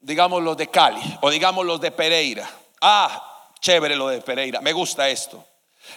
Digamos 0.00 0.42
los 0.42 0.56
de 0.56 0.68
Cali 0.68 1.18
o 1.20 1.30
digamos 1.30 1.66
los 1.66 1.80
de 1.80 1.90
Pereira. 1.90 2.50
Ah, 2.80 3.52
chévere 3.60 3.94
lo 3.94 4.08
de 4.08 4.22
Pereira, 4.22 4.60
me 4.62 4.72
gusta 4.72 5.08
esto. 5.08 5.44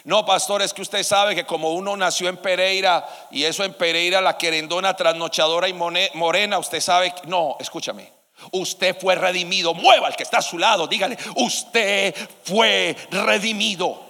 No, 0.02 0.26
pastor, 0.26 0.62
es 0.62 0.74
que 0.74 0.82
usted 0.82 1.02
sabe 1.04 1.34
que 1.34 1.46
como 1.46 1.70
uno 1.72 1.96
nació 1.96 2.28
en 2.28 2.36
Pereira 2.36 3.06
y 3.30 3.44
eso 3.44 3.62
en 3.62 3.74
Pereira, 3.74 4.20
la 4.20 4.36
querendona 4.36 4.96
trasnochadora 4.96 5.68
y 5.68 5.72
morena, 5.72 6.58
usted 6.58 6.80
sabe, 6.80 7.14
no, 7.26 7.56
escúchame. 7.60 8.12
Usted 8.52 8.98
fue 8.98 9.14
redimido. 9.14 9.74
Mueva 9.74 10.08
al 10.08 10.16
que 10.16 10.24
está 10.24 10.38
a 10.38 10.42
su 10.42 10.58
lado, 10.58 10.86
dígale, 10.86 11.16
usted 11.36 12.14
fue 12.42 12.96
redimido. 13.10 14.02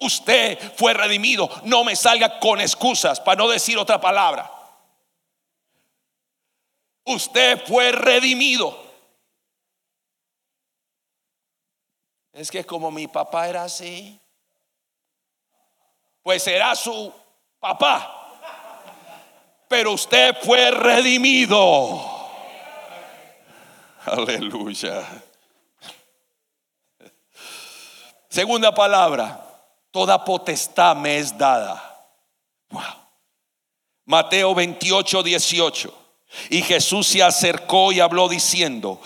Usted 0.00 0.58
fue 0.76 0.92
redimido. 0.92 1.48
No 1.64 1.82
me 1.84 1.96
salga 1.96 2.38
con 2.38 2.60
excusas 2.60 3.20
para 3.20 3.38
no 3.38 3.48
decir 3.48 3.78
otra 3.78 4.00
palabra. 4.00 4.50
Usted 7.04 7.62
fue 7.66 7.92
redimido. 7.92 8.82
Es 12.32 12.50
que 12.50 12.64
como 12.64 12.90
mi 12.90 13.06
papá 13.06 13.48
era 13.48 13.62
así, 13.62 14.20
pues 16.24 16.42
será 16.42 16.74
su 16.74 17.12
papá. 17.60 18.10
Pero 19.68 19.92
usted 19.92 20.34
fue 20.42 20.70
redimido. 20.70 22.00
Aleluya. 24.06 25.02
Segunda 28.28 28.74
palabra, 28.74 29.40
toda 29.90 30.24
potestad 30.24 30.96
me 30.96 31.18
es 31.18 31.36
dada. 31.36 32.08
Mateo 34.06 34.54
28, 34.54 35.22
18. 35.22 35.94
Y 36.50 36.62
Jesús 36.62 37.06
se 37.06 37.22
acercó 37.22 37.92
y 37.92 38.00
habló 38.00 38.28
diciendo, 38.28 39.00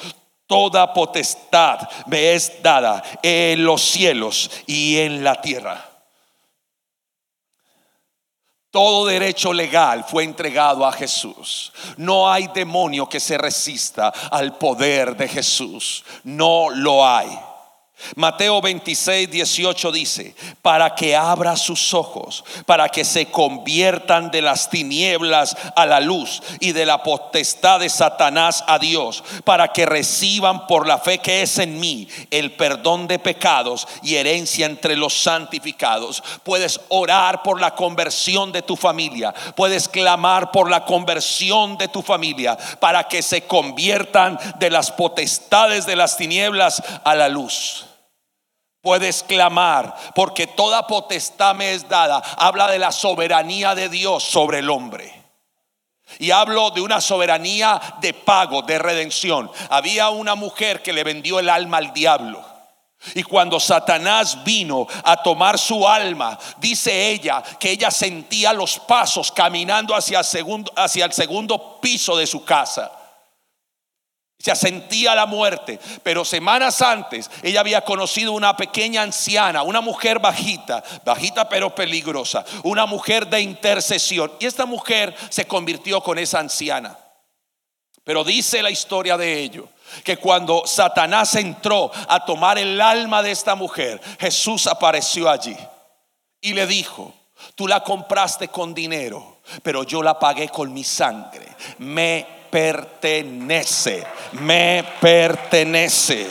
toda 0.46 0.94
potestad 0.94 1.80
me 2.06 2.32
es 2.32 2.62
dada 2.62 3.02
en 3.22 3.64
los 3.64 3.82
cielos 3.82 4.50
y 4.66 4.98
en 4.98 5.22
la 5.22 5.40
tierra. 5.40 5.87
Todo 8.70 9.06
derecho 9.06 9.52
legal 9.52 10.04
fue 10.06 10.24
entregado 10.24 10.84
a 10.84 10.92
Jesús. 10.92 11.72
No 11.96 12.30
hay 12.30 12.48
demonio 12.48 13.08
que 13.08 13.18
se 13.18 13.38
resista 13.38 14.08
al 14.08 14.58
poder 14.58 15.16
de 15.16 15.26
Jesús. 15.26 16.04
No 16.24 16.68
lo 16.70 17.06
hay. 17.06 17.47
Mateo 18.14 18.60
26, 18.60 19.30
18 19.30 19.92
dice, 19.92 20.34
para 20.62 20.94
que 20.94 21.16
abra 21.16 21.56
sus 21.56 21.94
ojos, 21.94 22.44
para 22.64 22.88
que 22.88 23.04
se 23.04 23.26
conviertan 23.26 24.30
de 24.30 24.40
las 24.40 24.70
tinieblas 24.70 25.56
a 25.74 25.84
la 25.84 26.00
luz 26.00 26.42
y 26.60 26.72
de 26.72 26.86
la 26.86 27.02
potestad 27.02 27.80
de 27.80 27.88
Satanás 27.88 28.64
a 28.66 28.78
Dios, 28.78 29.24
para 29.44 29.68
que 29.68 29.84
reciban 29.84 30.66
por 30.66 30.86
la 30.86 30.98
fe 30.98 31.18
que 31.18 31.42
es 31.42 31.58
en 31.58 31.80
mí 31.80 32.08
el 32.30 32.52
perdón 32.52 33.08
de 33.08 33.18
pecados 33.18 33.86
y 34.02 34.14
herencia 34.14 34.66
entre 34.66 34.96
los 34.96 35.14
santificados. 35.14 36.22
Puedes 36.44 36.80
orar 36.88 37.42
por 37.42 37.60
la 37.60 37.74
conversión 37.74 38.52
de 38.52 38.62
tu 38.62 38.76
familia, 38.76 39.34
puedes 39.56 39.88
clamar 39.88 40.50
por 40.50 40.70
la 40.70 40.84
conversión 40.84 41.76
de 41.76 41.88
tu 41.88 42.02
familia, 42.02 42.56
para 42.78 43.08
que 43.08 43.22
se 43.22 43.42
conviertan 43.42 44.38
de 44.58 44.70
las 44.70 44.92
potestades 44.92 45.84
de 45.84 45.96
las 45.96 46.16
tinieblas 46.16 46.82
a 47.04 47.14
la 47.14 47.28
luz 47.28 47.87
puedes 48.88 49.22
clamar, 49.22 49.94
porque 50.14 50.46
toda 50.46 50.86
potestad 50.86 51.54
me 51.54 51.74
es 51.74 51.86
dada. 51.90 52.22
Habla 52.38 52.68
de 52.68 52.78
la 52.78 52.90
soberanía 52.90 53.74
de 53.74 53.90
Dios 53.90 54.24
sobre 54.24 54.60
el 54.60 54.70
hombre. 54.70 55.12
Y 56.18 56.30
hablo 56.30 56.70
de 56.70 56.80
una 56.80 57.02
soberanía 57.02 57.78
de 58.00 58.14
pago, 58.14 58.62
de 58.62 58.78
redención. 58.78 59.50
Había 59.68 60.08
una 60.08 60.36
mujer 60.36 60.80
que 60.80 60.94
le 60.94 61.04
vendió 61.04 61.38
el 61.38 61.50
alma 61.50 61.76
al 61.76 61.92
diablo. 61.92 62.42
Y 63.14 63.24
cuando 63.24 63.60
Satanás 63.60 64.42
vino 64.42 64.86
a 65.04 65.22
tomar 65.22 65.58
su 65.58 65.86
alma, 65.86 66.38
dice 66.56 67.10
ella 67.10 67.42
que 67.60 67.72
ella 67.72 67.90
sentía 67.90 68.54
los 68.54 68.78
pasos 68.78 69.30
caminando 69.30 69.94
hacia 69.94 70.20
el 70.20 70.24
segundo, 70.24 70.72
hacia 70.74 71.04
el 71.04 71.12
segundo 71.12 71.78
piso 71.78 72.16
de 72.16 72.26
su 72.26 72.42
casa 72.42 72.90
se 74.38 74.54
sentía 74.54 75.16
la 75.16 75.26
muerte, 75.26 75.80
pero 76.04 76.24
semanas 76.24 76.80
antes 76.80 77.28
ella 77.42 77.58
había 77.58 77.80
conocido 77.80 78.32
una 78.32 78.56
pequeña 78.56 79.02
anciana, 79.02 79.62
una 79.62 79.80
mujer 79.80 80.20
bajita, 80.20 80.82
bajita 81.04 81.48
pero 81.48 81.74
peligrosa, 81.74 82.44
una 82.62 82.86
mujer 82.86 83.26
de 83.26 83.40
intercesión. 83.40 84.32
Y 84.38 84.46
esta 84.46 84.64
mujer 84.64 85.14
se 85.28 85.46
convirtió 85.46 86.00
con 86.00 86.18
esa 86.18 86.38
anciana. 86.38 86.96
Pero 88.04 88.22
dice 88.22 88.62
la 88.62 88.70
historia 88.70 89.16
de 89.16 89.40
ello, 89.40 89.68
que 90.04 90.16
cuando 90.16 90.66
Satanás 90.66 91.34
entró 91.34 91.90
a 92.08 92.24
tomar 92.24 92.58
el 92.58 92.80
alma 92.80 93.22
de 93.22 93.32
esta 93.32 93.56
mujer, 93.56 94.00
Jesús 94.20 94.68
apareció 94.68 95.28
allí 95.28 95.56
y 96.40 96.52
le 96.52 96.66
dijo, 96.66 97.12
tú 97.56 97.66
la 97.66 97.82
compraste 97.82 98.48
con 98.48 98.72
dinero, 98.72 99.38
pero 99.64 99.82
yo 99.82 100.02
la 100.02 100.18
pagué 100.18 100.48
con 100.48 100.72
mi 100.72 100.84
sangre. 100.84 101.48
Me 101.78 102.37
pertenece, 102.50 104.06
me 104.32 104.84
pertenece. 105.00 106.26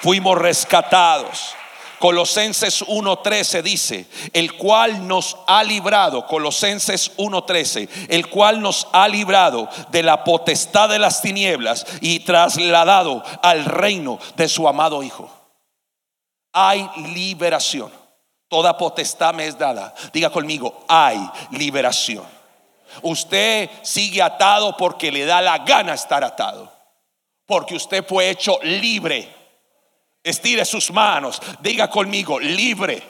Fuimos 0.00 0.38
rescatados. 0.38 1.54
Colosenses 1.98 2.82
1:13 2.82 3.62
dice, 3.62 4.06
el 4.32 4.54
cual 4.56 5.08
nos 5.08 5.36
ha 5.46 5.64
librado, 5.64 6.26
Colosenses 6.26 7.12
1:13, 7.16 7.88
el 8.08 8.28
cual 8.28 8.60
nos 8.60 8.86
ha 8.92 9.08
librado 9.08 9.68
de 9.88 10.02
la 10.02 10.22
potestad 10.22 10.90
de 10.90 10.98
las 10.98 11.22
tinieblas 11.22 11.86
y 12.00 12.20
trasladado 12.20 13.22
al 13.42 13.64
reino 13.64 14.18
de 14.36 14.48
su 14.48 14.68
amado 14.68 15.02
Hijo. 15.02 15.30
Hay 16.52 16.88
liberación. 17.14 17.90
Toda 18.48 18.76
potestad 18.76 19.34
me 19.34 19.46
es 19.46 19.58
dada. 19.58 19.94
Diga 20.12 20.30
conmigo, 20.30 20.84
hay 20.88 21.18
liberación. 21.50 22.35
Usted 23.02 23.70
sigue 23.82 24.22
atado 24.22 24.76
porque 24.76 25.10
le 25.12 25.24
da 25.24 25.40
la 25.40 25.58
gana 25.58 25.94
estar 25.94 26.22
atado. 26.24 26.72
Porque 27.46 27.74
usted 27.74 28.04
fue 28.04 28.30
hecho 28.30 28.58
libre. 28.62 29.28
Estire 30.22 30.64
sus 30.64 30.90
manos. 30.90 31.40
Diga 31.60 31.88
conmigo, 31.88 32.40
libre. 32.40 33.02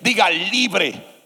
Diga 0.00 0.30
libre. 0.30 1.16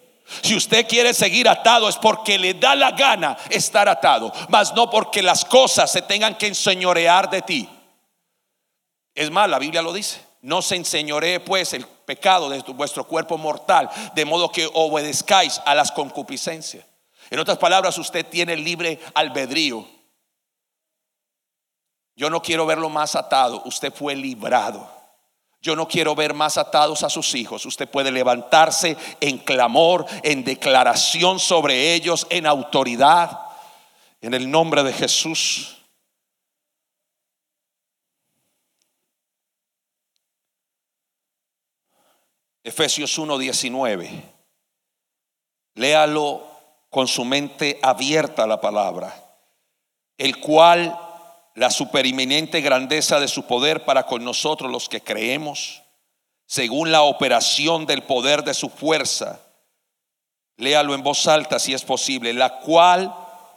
Si 0.42 0.54
usted 0.54 0.86
quiere 0.86 1.12
seguir 1.12 1.48
atado 1.48 1.88
es 1.88 1.96
porque 1.96 2.38
le 2.38 2.54
da 2.54 2.74
la 2.74 2.92
gana 2.92 3.36
estar 3.50 3.88
atado, 3.88 4.32
mas 4.48 4.72
no 4.74 4.88
porque 4.88 5.22
las 5.22 5.44
cosas 5.44 5.90
se 5.90 6.02
tengan 6.02 6.36
que 6.36 6.46
enseñorear 6.46 7.28
de 7.28 7.42
ti. 7.42 7.68
Es 9.14 9.30
más, 9.30 9.50
la 9.50 9.58
Biblia 9.58 9.82
lo 9.82 9.92
dice. 9.92 10.20
No 10.42 10.62
se 10.62 10.76
enseñoree 10.76 11.40
pues 11.40 11.74
el 11.74 11.86
pecado 11.86 12.48
de 12.48 12.60
vuestro 12.72 13.06
cuerpo 13.06 13.36
mortal, 13.36 13.90
de 14.14 14.24
modo 14.24 14.50
que 14.50 14.70
obedezcáis 14.72 15.60
a 15.66 15.74
las 15.74 15.92
concupiscencias. 15.92 16.84
En 17.30 17.38
otras 17.38 17.58
palabras, 17.58 17.96
usted 17.96 18.26
tiene 18.26 18.56
libre 18.56 18.98
albedrío. 19.14 19.86
Yo 22.16 22.28
no 22.28 22.42
quiero 22.42 22.66
verlo 22.66 22.90
más 22.90 23.14
atado, 23.14 23.62
usted 23.64 23.94
fue 23.94 24.16
librado. 24.16 25.00
Yo 25.62 25.76
no 25.76 25.86
quiero 25.86 26.14
ver 26.14 26.34
más 26.34 26.58
atados 26.58 27.02
a 27.02 27.10
sus 27.10 27.34
hijos. 27.34 27.64
Usted 27.66 27.88
puede 27.88 28.10
levantarse 28.10 28.96
en 29.20 29.38
clamor, 29.38 30.06
en 30.22 30.42
declaración 30.42 31.38
sobre 31.38 31.94
ellos, 31.94 32.26
en 32.30 32.46
autoridad, 32.46 33.40
en 34.20 34.34
el 34.34 34.50
nombre 34.50 34.82
de 34.82 34.92
Jesús. 34.92 35.76
Efesios 42.64 43.18
1:19. 43.18 44.22
Léalo 45.74 46.49
con 46.90 47.08
su 47.08 47.24
mente 47.24 47.78
abierta 47.82 48.44
a 48.44 48.46
la 48.46 48.60
palabra, 48.60 49.14
el 50.18 50.38
cual 50.40 50.98
la 51.54 51.70
supereminente 51.70 52.60
grandeza 52.60 53.20
de 53.20 53.28
su 53.28 53.44
poder 53.44 53.84
para 53.84 54.06
con 54.06 54.24
nosotros 54.24 54.70
los 54.70 54.88
que 54.88 55.00
creemos, 55.00 55.82
según 56.46 56.90
la 56.90 57.02
operación 57.02 57.86
del 57.86 58.02
poder 58.02 58.42
de 58.42 58.54
su 58.54 58.68
fuerza, 58.68 59.40
léalo 60.56 60.94
en 60.94 61.02
voz 61.02 61.26
alta 61.26 61.58
si 61.58 61.72
es 61.72 61.84
posible, 61.84 62.32
la 62.32 62.58
cual 62.58 63.14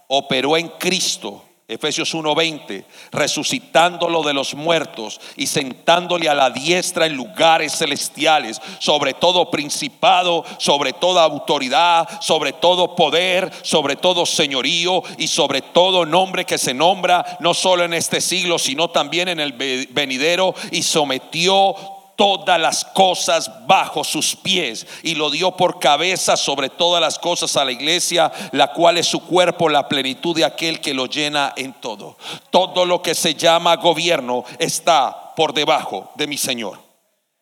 operó 0.07 0.55
en 0.55 0.69
Cristo 0.69 1.43
Efesios 1.66 2.14
1:20, 2.14 2.86
resucitándolo 3.11 4.22
de 4.22 4.34
los 4.34 4.53
muertos 4.53 5.22
y 5.38 5.47
sentándole 5.47 6.28
a 6.28 6.36
la 6.36 6.49
diestra 6.49 7.05
en 7.05 7.16
lugares 7.16 7.78
celestiales, 7.78 8.61
sobre 8.80 9.14
todo 9.14 9.49
principado, 9.49 10.43
sobre 10.57 10.91
toda 10.91 11.24
autoridad, 11.24 12.07
sobre 12.20 12.51
todo 12.51 12.95
poder, 12.95 13.49
sobre 13.61 13.95
todo 13.95 14.26
señorío 14.26 15.03
y 15.18 15.28
sobre 15.28 15.61
todo 15.61 16.05
nombre 16.05 16.43
que 16.43 16.57
se 16.57 16.74
nombra, 16.74 17.38
no 17.39 17.53
solo 17.53 17.86
en 17.86 17.93
este 17.93 18.20
siglo, 18.20 18.59
sino 18.59 18.89
también 18.89 19.30
en 19.30 19.39
el 19.39 19.53
venidero, 19.53 20.53
y 20.72 20.84
sometió 20.84 21.76
todas 22.16 22.59
las 22.59 22.86
cosas 22.86 23.66
bajo 23.68 24.03
sus 24.03 24.36
pies 24.36 24.86
y 25.03 25.16
lo 25.16 25.30
dio 25.30 25.55
por 25.55 25.80
cabeza 25.80 26.38
sobre 26.38 26.70
todas 26.70 27.01
las 27.01 27.20
cosas 27.20 27.55
a 27.57 27.66
la 27.66 27.72
iglesia, 27.72 28.32
la 28.51 28.74
cual 28.74 28.97
es 28.97 29.07
su 29.07 29.22
cuerpo, 29.26 29.70
la 29.70 29.88
plenitud 29.88 30.36
de 30.36 30.45
aquel 30.45 30.80
que 30.82 30.93
lo 30.93 31.05
llena 31.05 31.53
en 31.55 31.74
todo. 31.74 32.18
Todo 32.49 32.86
lo 32.86 33.01
que 33.01 33.16
se 33.16 33.36
llama 33.36 33.76
gobierno 33.78 34.43
está 34.59 35.34
por 35.36 35.53
debajo 35.53 36.11
de 36.16 36.28
mi 36.28 36.38
Señor. 36.38 36.80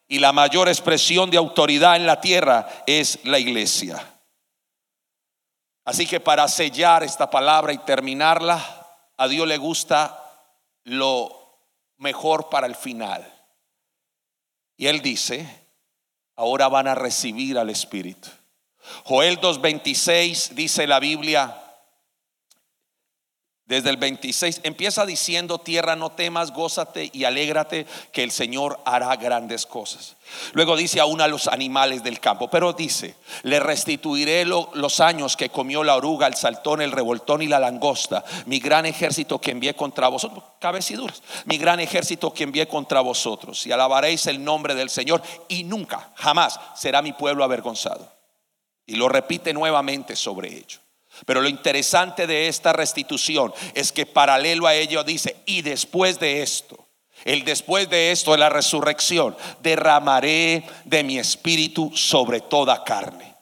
Y 0.08 0.20
la 0.20 0.34
mayor 0.34 0.68
expresión 0.68 1.30
de 1.30 1.38
autoridad 1.38 1.96
en 1.96 2.06
la 2.06 2.20
tierra 2.20 2.68
es 2.86 3.20
la 3.24 3.40
iglesia. 3.40 4.06
Así 5.86 6.06
que 6.06 6.20
para 6.20 6.48
sellar 6.48 7.04
esta 7.04 7.30
palabra 7.30 7.74
y 7.74 7.78
terminarla, 7.80 8.64
a 9.18 9.28
Dios 9.28 9.48
le 9.48 9.58
gusta 9.58 10.18
lo 10.84 11.58
mejor 11.98 12.50
para 12.50 12.68
el 12.68 12.76
final. 12.76 13.41
Y 14.82 14.88
él 14.88 15.04
dice, 15.04 15.48
ahora 16.36 16.68
van 16.68 16.88
a 16.88 16.96
recibir 16.96 17.60
al 17.60 17.70
Espíritu. 17.70 18.30
Joel 19.04 19.40
2.26 19.40 20.54
dice 20.54 20.88
la 20.88 21.00
Biblia, 21.00 21.56
desde 23.72 23.90
el 23.90 23.96
26 23.96 24.60
empieza 24.64 25.06
diciendo, 25.06 25.58
tierra 25.58 25.96
no 25.96 26.12
temas, 26.12 26.52
gózate 26.52 27.10
y 27.14 27.24
alégrate 27.24 27.88
que 28.12 28.22
el 28.22 28.32
Señor 28.32 28.82
hará 28.84 29.16
grandes 29.16 29.66
cosas. 29.66 30.18
Luego 30.52 30.76
dice 30.76 31.00
aún 31.00 31.22
a 31.22 31.30
los 31.30 31.48
animales 31.48 32.04
del 32.04 32.20
campo, 32.20 32.50
pero 32.50 32.74
dice, 32.74 33.16
le 33.44 33.62
restituiré 33.62 34.44
los 34.44 35.00
años 35.00 35.38
que 35.38 35.48
comió 35.48 35.86
la 35.86 35.96
oruga, 35.96 36.28
el 36.28 36.36
saltón, 36.36 36.82
el 36.82 36.92
revoltón 36.92 37.44
y 37.44 37.48
la 37.48 37.62
langosta, 37.62 38.26
mi 38.46 38.60
gran 38.60 38.86
ejército 38.86 39.40
que 39.40 39.52
envié 39.52 39.74
contra 39.74 40.10
vosotros, 40.10 40.44
cabeciduras, 40.60 41.24
mi 41.46 41.58
gran 41.58 41.80
ejército 41.80 42.34
que 42.34 42.44
envié 42.44 42.68
contra 42.68 43.00
vosotros, 43.00 43.66
y 43.66 43.72
alabaréis 43.72 44.28
el 44.28 44.44
nombre 44.44 44.76
del 44.76 44.90
Señor, 44.90 45.24
y 45.48 45.64
nunca, 45.64 46.12
jamás 46.16 46.60
será 46.76 47.02
mi 47.02 47.14
pueblo 47.14 47.46
avergonzado. 47.46 48.12
Y 48.86 48.96
lo 48.96 49.08
repite 49.08 49.54
nuevamente 49.54 50.18
sobre 50.18 50.50
ello. 50.50 50.80
Pero 51.26 51.42
lo 51.42 51.50
interesante 51.50 52.28
de 52.28 52.48
esta 52.48 52.74
restitución 52.74 53.54
es 53.74 53.92
que 53.92 54.06
paralelo 54.06 54.68
a 54.68 54.76
ello 54.76 55.04
dice, 55.04 55.38
y 55.46 55.62
después 55.62 56.20
de 56.20 56.42
esto, 56.42 56.88
el 57.26 57.44
después 57.44 57.90
de 57.90 58.12
esto 58.12 58.32
de 58.32 58.40
la 58.40 58.50
resurrección, 58.50 59.36
derramaré 59.62 60.64
de 60.86 61.04
mi 61.04 61.20
espíritu 61.20 61.92
sobre 61.96 62.42
toda 62.42 62.84
carne. 62.84 63.36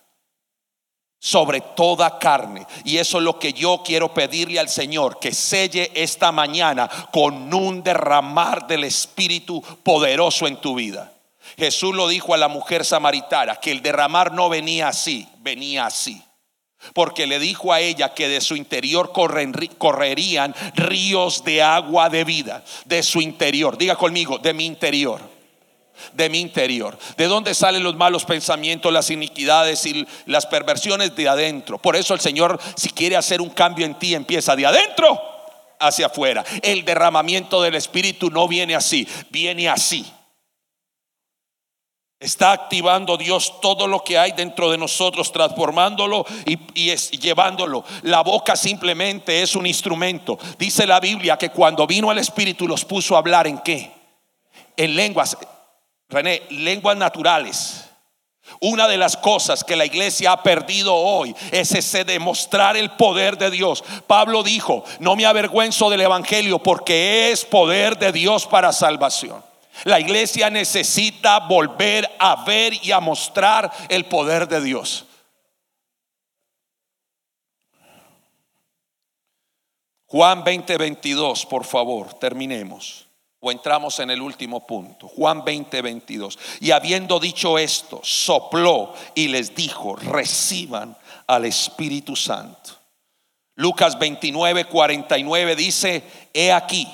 Sobre 1.21 1.61
toda 1.61 2.17
carne. 2.19 2.65
Y 2.85 2.97
eso 2.97 3.17
es 3.17 3.23
lo 3.23 3.39
que 3.39 3.53
yo 3.53 3.81
quiero 3.83 4.13
pedirle 4.13 4.59
al 4.59 4.69
Señor, 4.69 5.19
que 5.19 5.33
selle 5.33 5.91
esta 5.95 6.31
mañana 6.31 6.89
con 7.11 7.53
un 7.53 7.83
derramar 7.83 8.67
del 8.67 8.85
espíritu 8.85 9.61
poderoso 9.83 10.47
en 10.47 10.57
tu 10.57 10.75
vida. 10.75 11.13
Jesús 11.57 11.95
lo 11.95 12.07
dijo 12.07 12.33
a 12.33 12.37
la 12.37 12.47
mujer 12.47 12.85
samaritana, 12.85 13.57
que 13.57 13.71
el 13.71 13.81
derramar 13.81 14.33
no 14.33 14.49
venía 14.49 14.87
así, 14.89 15.27
venía 15.39 15.85
así. 15.85 16.21
Porque 16.93 17.27
le 17.27 17.39
dijo 17.39 17.73
a 17.73 17.81
ella 17.81 18.13
que 18.13 18.29
de 18.29 18.41
su 18.41 18.55
interior 18.55 19.11
correrían 19.11 20.55
ríos 20.75 21.43
de 21.43 21.61
agua 21.61 22.09
de 22.09 22.23
vida. 22.23 22.63
De 22.85 23.03
su 23.03 23.21
interior. 23.21 23.77
Diga 23.77 23.95
conmigo, 23.95 24.37
de 24.37 24.53
mi 24.53 24.65
interior. 24.65 25.19
De 26.13 26.29
mi 26.29 26.39
interior. 26.39 26.97
¿De 27.17 27.27
dónde 27.27 27.53
salen 27.53 27.83
los 27.83 27.95
malos 27.95 28.23
pensamientos, 28.23 28.93
las 28.93 29.09
iniquidades 29.09 29.85
y 29.85 30.07
las 30.25 30.45
perversiones? 30.45 31.15
De 31.15 31.27
adentro. 31.27 31.77
Por 31.77 31.95
eso 31.95 32.13
el 32.13 32.21
Señor, 32.21 32.59
si 32.75 32.89
quiere 32.89 33.17
hacer 33.17 33.41
un 33.41 33.49
cambio 33.49 33.85
en 33.85 33.95
ti, 33.95 34.15
empieza 34.15 34.55
de 34.55 34.65
adentro 34.65 35.19
hacia 35.79 36.07
afuera. 36.07 36.43
El 36.61 36.85
derramamiento 36.85 37.61
del 37.61 37.75
Espíritu 37.75 38.29
no 38.29 38.47
viene 38.47 38.75
así, 38.75 39.07
viene 39.29 39.67
así. 39.67 40.05
Está 42.19 42.51
activando 42.51 43.15
Dios 43.15 43.61
todo 43.61 43.87
lo 43.87 44.03
que 44.03 44.17
hay 44.17 44.33
dentro 44.33 44.69
de 44.69 44.77
nosotros, 44.77 45.31
transformándolo 45.31 46.25
y, 46.45 46.57
llevándolo. 47.17 47.85
La 48.01 48.21
boca 48.21 48.57
simplemente 48.57 49.41
es 49.41 49.55
un 49.55 49.65
instrumento. 49.65 50.37
Dice 50.57 50.85
la 50.85 50.99
Biblia 50.99 51.37
que 51.37 51.49
cuando 51.49 51.87
vino 51.87 52.11
el 52.11 52.17
Espíritu 52.17 52.67
los 52.67 52.83
puso 52.83 53.15
a 53.15 53.19
hablar 53.19 53.47
en 53.47 53.59
qué? 53.59 53.91
En 54.75 54.97
lenguas, 54.97 55.37
René, 56.09 56.43
lenguas 56.49 56.97
naturales. 56.97 57.85
Una 58.59 58.89
de 58.89 58.97
las 58.97 59.15
cosas 59.15 59.63
que 59.63 59.77
la 59.77 59.85
iglesia 59.85 60.33
ha 60.33 60.43
perdido 60.43 60.93
hoy 60.93 61.33
es 61.51 61.71
ese 61.71 62.03
demostrar 62.03 62.75
el 62.75 62.91
poder 62.91 63.37
de 63.37 63.49
Dios. 63.49 63.81
Pablo 64.07 64.43
dijo, 64.43 64.83
no 64.99 65.15
me 65.15 65.25
avergüenzo 65.25 65.89
del 65.89 66.01
Evangelio 66.01 66.59
porque 66.59 67.31
es 67.31 67.45
poder 67.45 67.97
de 67.97 68.11
Dios 68.11 68.45
para 68.45 68.73
salvación. 68.73 69.48
La 69.85 69.99
iglesia 69.99 70.49
necesita 70.49 71.39
volver 71.39 72.09
a 72.19 72.43
ver 72.43 72.73
y 72.83 72.91
a 72.91 72.99
mostrar 72.99 73.71
el 73.89 74.05
poder 74.05 74.47
de 74.47 74.61
Dios. 74.61 75.05
Juan 80.07 80.43
20, 80.43 80.77
22, 80.77 81.45
por 81.45 81.63
favor, 81.65 82.15
terminemos. 82.15 83.05
O 83.41 83.51
entramos 83.51 83.99
en 83.99 84.09
el 84.09 84.21
último 84.21 84.65
punto. 84.65 85.07
Juan 85.07 85.45
20, 85.45 85.81
22. 85.81 86.37
Y 86.59 86.71
habiendo 86.71 87.19
dicho 87.19 87.57
esto, 87.57 88.01
sopló 88.03 88.93
y 89.15 89.27
les 89.29 89.55
dijo, 89.55 89.95
reciban 89.95 90.97
al 91.27 91.45
Espíritu 91.45 92.15
Santo. 92.15 92.71
Lucas 93.55 93.99
29, 93.99 94.65
49 94.65 95.55
dice, 95.55 96.03
he 96.33 96.51
aquí 96.51 96.87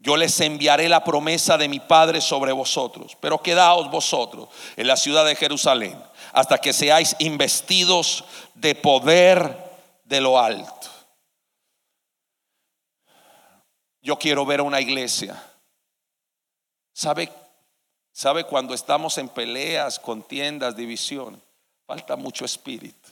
yo 0.00 0.16
les 0.16 0.40
enviaré 0.40 0.88
la 0.88 1.04
promesa 1.04 1.58
de 1.58 1.68
mi 1.68 1.78
Padre 1.78 2.22
sobre 2.22 2.52
vosotros, 2.52 3.16
pero 3.20 3.42
quedaos 3.42 3.90
vosotros 3.90 4.48
en 4.76 4.86
la 4.86 4.96
ciudad 4.96 5.26
de 5.26 5.36
Jerusalén 5.36 6.02
hasta 6.32 6.58
que 6.58 6.72
seáis 6.72 7.14
investidos 7.18 8.24
de 8.54 8.74
poder 8.74 9.56
de 10.04 10.20
lo 10.22 10.38
alto. 10.38 10.88
Yo 14.00 14.18
quiero 14.18 14.46
ver 14.46 14.62
una 14.62 14.80
iglesia. 14.80 15.40
¿Sabe, 16.94 17.30
sabe 18.10 18.44
cuando 18.44 18.72
estamos 18.72 19.18
en 19.18 19.28
peleas, 19.28 19.98
contiendas, 19.98 20.74
división? 20.74 21.42
Falta 21.86 22.16
mucho 22.16 22.46
espíritu. 22.46 23.10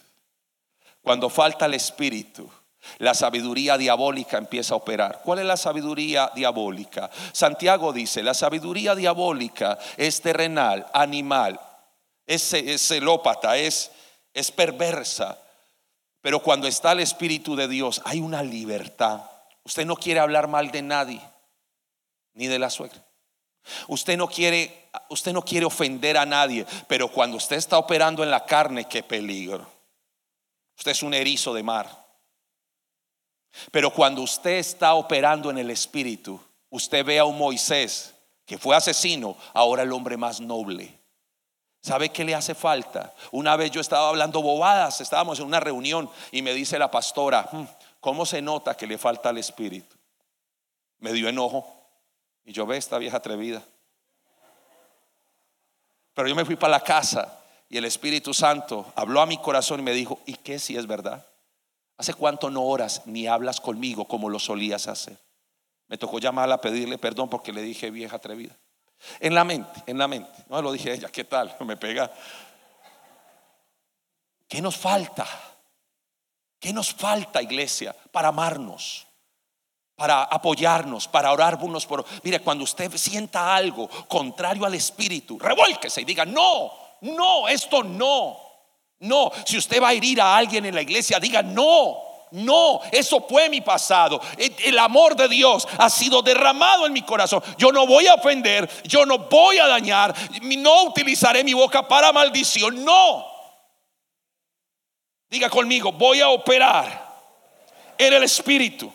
Cuando 1.02 1.28
falta 1.28 1.66
el 1.66 1.74
espíritu, 1.74 2.50
la 2.98 3.14
sabiduría 3.14 3.76
diabólica 3.76 4.38
empieza 4.38 4.74
a 4.74 4.78
operar. 4.78 5.20
¿Cuál 5.24 5.40
es 5.40 5.44
la 5.44 5.56
sabiduría 5.56 6.30
diabólica? 6.34 7.10
Santiago 7.32 7.92
dice, 7.92 8.22
la 8.22 8.34
sabiduría 8.34 8.94
diabólica 8.94 9.78
es 9.96 10.20
terrenal, 10.20 10.86
animal, 10.92 11.60
es, 12.26 12.42
celópata, 12.78 13.56
es, 13.56 13.90
es 14.32 14.50
perversa. 14.50 15.38
Pero 16.20 16.40
cuando 16.40 16.66
está 16.66 16.92
el 16.92 17.00
Espíritu 17.00 17.56
de 17.56 17.68
Dios 17.68 18.00
hay 18.04 18.20
una 18.20 18.42
libertad. 18.42 19.22
Usted 19.64 19.86
no 19.86 19.96
quiere 19.96 20.20
hablar 20.20 20.48
mal 20.48 20.70
de 20.70 20.82
nadie, 20.82 21.20
ni 22.34 22.46
de 22.46 22.58
la 22.58 22.70
suegra. 22.70 23.04
Usted 23.88 24.16
no 24.16 24.28
quiere, 24.28 24.88
usted 25.10 25.32
no 25.32 25.42
quiere 25.42 25.66
ofender 25.66 26.16
a 26.16 26.24
nadie, 26.24 26.66
pero 26.86 27.08
cuando 27.08 27.36
usted 27.36 27.56
está 27.56 27.76
operando 27.78 28.22
en 28.22 28.30
la 28.30 28.46
carne, 28.46 28.86
qué 28.86 29.02
peligro. 29.02 29.66
Usted 30.76 30.92
es 30.92 31.02
un 31.02 31.12
erizo 31.12 31.52
de 31.52 31.62
mar. 31.62 32.07
Pero 33.70 33.92
cuando 33.92 34.22
usted 34.22 34.58
está 34.58 34.94
operando 34.94 35.50
en 35.50 35.58
el 35.58 35.70
Espíritu, 35.70 36.40
usted 36.70 37.04
ve 37.04 37.18
a 37.18 37.24
un 37.24 37.38
Moisés 37.38 38.14
que 38.46 38.58
fue 38.58 38.74
asesino, 38.74 39.36
ahora 39.52 39.82
el 39.82 39.92
hombre 39.92 40.16
más 40.16 40.40
noble. 40.40 40.98
¿Sabe 41.82 42.08
qué 42.08 42.24
le 42.24 42.34
hace 42.34 42.54
falta? 42.54 43.14
Una 43.30 43.56
vez 43.56 43.70
yo 43.70 43.80
estaba 43.80 44.08
hablando 44.08 44.42
bobadas, 44.42 45.00
estábamos 45.00 45.38
en 45.38 45.46
una 45.46 45.60
reunión 45.60 46.10
y 46.32 46.42
me 46.42 46.54
dice 46.54 46.78
la 46.78 46.90
pastora, 46.90 47.48
hmm, 47.52 47.64
¿cómo 48.00 48.26
se 48.26 48.42
nota 48.42 48.76
que 48.76 48.86
le 48.86 48.98
falta 48.98 49.30
el 49.30 49.38
Espíritu? 49.38 49.96
Me 50.98 51.12
dio 51.12 51.28
enojo 51.28 51.66
y 52.44 52.52
yo 52.52 52.66
ve 52.66 52.78
esta 52.78 52.98
vieja 52.98 53.18
atrevida. 53.18 53.62
Pero 56.14 56.28
yo 56.28 56.34
me 56.34 56.44
fui 56.44 56.56
para 56.56 56.72
la 56.72 56.80
casa 56.80 57.38
y 57.68 57.76
el 57.76 57.84
Espíritu 57.84 58.34
Santo 58.34 58.92
habló 58.96 59.20
a 59.20 59.26
mi 59.26 59.38
corazón 59.38 59.80
y 59.80 59.82
me 59.84 59.92
dijo, 59.92 60.18
¿y 60.26 60.34
qué 60.34 60.58
si 60.58 60.76
es 60.76 60.86
verdad? 60.86 61.24
¿Hace 61.98 62.14
cuánto 62.14 62.48
no 62.48 62.62
oras 62.62 63.02
ni 63.06 63.26
hablas 63.26 63.60
conmigo 63.60 64.06
como 64.06 64.30
lo 64.30 64.38
solías 64.38 64.86
hacer? 64.86 65.18
Me 65.88 65.98
tocó 65.98 66.20
llamarla 66.20 66.54
a 66.54 66.60
pedirle 66.60 66.96
perdón 66.96 67.28
porque 67.28 67.52
le 67.52 67.60
dije 67.60 67.90
vieja 67.90 68.16
atrevida. 68.16 68.56
En 69.20 69.34
la 69.34 69.44
mente, 69.44 69.82
en 69.86 69.98
la 69.98 70.06
mente. 70.08 70.44
No 70.48 70.62
lo 70.62 70.72
dije 70.72 70.90
a 70.90 70.94
ella, 70.94 71.08
¿qué 71.08 71.24
tal? 71.24 71.56
Me 71.66 71.76
pega. 71.76 72.10
¿Qué 74.46 74.62
nos 74.62 74.76
falta? 74.76 75.26
¿Qué 76.60 76.72
nos 76.72 76.94
falta, 76.94 77.42
iglesia, 77.42 77.94
para 78.10 78.28
amarnos? 78.28 79.08
para 79.98 80.22
apoyarnos, 80.22 81.08
para 81.08 81.32
orar 81.32 81.58
unos 81.60 81.84
por 81.84 82.04
Mire, 82.22 82.38
cuando 82.38 82.62
usted 82.62 82.96
sienta 82.96 83.52
algo 83.52 83.88
contrario 84.06 84.64
al 84.64 84.74
espíritu, 84.74 85.36
revuélquese 85.40 86.02
y 86.02 86.04
diga, 86.04 86.24
"No, 86.24 86.72
no, 87.00 87.48
esto 87.48 87.82
no." 87.82 88.47
No, 89.00 89.30
si 89.44 89.56
usted 89.56 89.82
va 89.82 89.88
a 89.88 89.92
herir 89.92 90.20
a 90.20 90.36
alguien 90.36 90.66
en 90.66 90.74
la 90.74 90.82
iglesia, 90.82 91.18
diga, 91.20 91.42
"No." 91.42 92.08
No, 92.30 92.80
eso 92.92 93.24
fue 93.26 93.48
mi 93.48 93.60
pasado. 93.60 94.20
El 94.36 94.78
amor 94.78 95.16
de 95.16 95.28
Dios 95.28 95.66
ha 95.78 95.88
sido 95.88 96.20
derramado 96.20 96.86
en 96.86 96.92
mi 96.92 97.02
corazón. 97.02 97.42
Yo 97.56 97.72
no 97.72 97.86
voy 97.86 98.06
a 98.06 98.14
ofender, 98.14 98.68
yo 98.84 99.06
no 99.06 99.18
voy 99.18 99.58
a 99.58 99.66
dañar, 99.66 100.14
no 100.42 100.82
utilizaré 100.84 101.42
mi 101.42 101.54
boca 101.54 101.88
para 101.88 102.12
maldición. 102.12 102.84
No. 102.84 103.26
Diga 105.30 105.48
conmigo, 105.50 105.92
voy 105.92 106.20
a 106.20 106.28
operar 106.28 107.06
en 107.96 108.12
el 108.12 108.22
espíritu. 108.22 108.92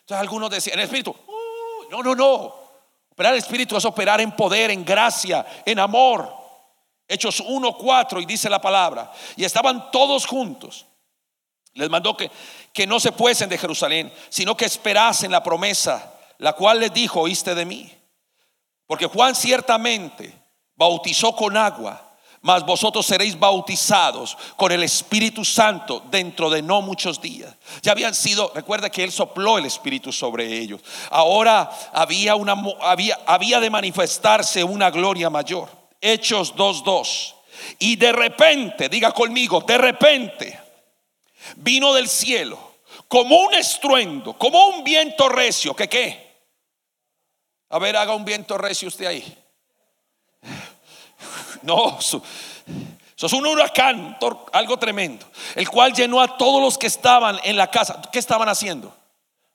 Entonces 0.00 0.20
algunos 0.20 0.50
decían, 0.50 0.74
en 0.74 0.80
el 0.80 0.84
espíritu, 0.84 1.10
uh, 1.10 1.90
no, 1.90 2.02
no, 2.02 2.14
no. 2.14 2.54
Operar 3.12 3.32
el 3.34 3.38
espíritu 3.38 3.76
es 3.76 3.84
operar 3.84 4.20
en 4.20 4.32
poder, 4.32 4.70
en 4.70 4.84
gracia, 4.84 5.44
en 5.64 5.78
amor. 5.78 6.39
Hechos 7.10 7.42
1.4 7.44 8.22
y 8.22 8.26
dice 8.26 8.48
la 8.48 8.60
palabra. 8.60 9.12
Y 9.36 9.44
estaban 9.44 9.90
todos 9.90 10.26
juntos 10.26 10.86
les 11.74 11.88
mandó 11.88 12.16
que, 12.16 12.30
que 12.72 12.86
no 12.86 12.98
se 12.98 13.12
fuesen 13.12 13.48
de 13.48 13.58
Jerusalén, 13.58 14.12
sino 14.28 14.56
que 14.56 14.64
esperasen 14.64 15.30
la 15.30 15.42
promesa, 15.42 16.14
la 16.38 16.52
cual 16.52 16.80
les 16.80 16.92
dijo, 16.92 17.20
oíste 17.20 17.54
de 17.54 17.64
mí. 17.64 17.92
Porque 18.86 19.06
Juan 19.06 19.34
ciertamente 19.34 20.34
bautizó 20.74 21.34
con 21.36 21.56
agua, 21.56 22.08
mas 22.40 22.64
vosotros 22.64 23.06
seréis 23.06 23.38
bautizados 23.38 24.36
con 24.56 24.72
el 24.72 24.82
Espíritu 24.82 25.44
Santo 25.44 26.02
dentro 26.10 26.50
de 26.50 26.62
no 26.62 26.82
muchos 26.82 27.20
días. 27.20 27.54
Ya 27.82 27.92
habían 27.92 28.14
sido, 28.14 28.50
recuerda 28.54 28.90
que 28.90 29.04
él 29.04 29.12
sopló 29.12 29.58
el 29.58 29.66
Espíritu 29.66 30.10
sobre 30.10 30.58
ellos. 30.58 30.80
Ahora 31.10 31.70
había 31.92 32.34
una 32.34 32.54
había, 32.80 33.20
había 33.26 33.60
de 33.60 33.70
manifestarse 33.70 34.64
una 34.64 34.90
gloria 34.90 35.30
mayor. 35.30 35.79
Hechos 36.00 36.54
2:2. 36.54 37.34
Y 37.78 37.96
de 37.96 38.12
repente, 38.12 38.88
diga 38.88 39.12
conmigo, 39.12 39.60
de 39.60 39.78
repente 39.78 40.60
vino 41.56 41.92
del 41.92 42.08
cielo 42.08 42.70
como 43.08 43.40
un 43.40 43.54
estruendo, 43.54 44.34
como 44.38 44.68
un 44.68 44.84
viento 44.84 45.28
recio. 45.28 45.74
¿Qué 45.74 45.88
qué? 45.88 46.30
A 47.70 47.78
ver, 47.78 47.96
haga 47.96 48.14
un 48.14 48.24
viento 48.24 48.56
recio 48.56 48.88
usted 48.88 49.06
ahí. 49.06 49.38
No, 51.62 51.98
eso, 51.98 52.22
es 53.16 53.32
un 53.34 53.46
huracán, 53.46 54.16
algo 54.52 54.78
tremendo. 54.78 55.26
El 55.54 55.68
cual 55.68 55.92
llenó 55.92 56.22
a 56.22 56.38
todos 56.38 56.62
los 56.62 56.78
que 56.78 56.86
estaban 56.86 57.38
en 57.44 57.54
la 57.58 57.70
casa. 57.70 58.00
¿Qué 58.10 58.18
estaban 58.18 58.48
haciendo? 58.48 58.96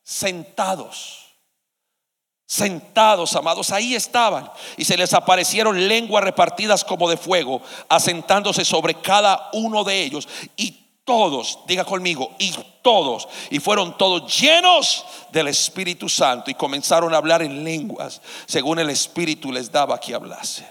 Sentados. 0.04 1.25
Sentados, 2.48 3.36
amados, 3.36 3.72
ahí 3.72 3.96
estaban. 3.96 4.52
Y 4.78 4.86
se 4.86 4.98
les 4.98 5.14
aparecieron 5.14 5.88
lenguas 5.88 6.24
repartidas 6.24 6.84
como 6.84 7.10
de 7.10 7.18
fuego, 7.18 7.62
asentándose 7.90 8.64
sobre 8.64 8.96
cada 9.02 9.50
uno 9.54 9.84
de 9.84 10.04
ellos. 10.04 10.28
Y 10.56 10.86
todos, 11.04 11.60
diga 11.68 11.86
conmigo, 11.86 12.36
y 12.40 12.54
todos, 12.82 13.28
y 13.50 13.60
fueron 13.60 13.98
todos 13.98 14.40
llenos 14.40 15.06
del 15.32 15.48
Espíritu 15.48 16.10
Santo 16.10 16.52
y 16.52 16.56
comenzaron 16.56 17.14
a 17.14 17.18
hablar 17.18 17.42
en 17.44 17.64
lenguas 17.64 18.22
según 18.48 18.80
el 18.80 18.90
Espíritu 18.90 19.52
les 19.52 19.72
daba 19.72 20.00
que 20.00 20.14
hablasen. 20.16 20.68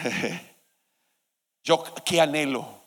Yo 1.62 1.82
que 2.04 2.20
anhelo 2.20 2.79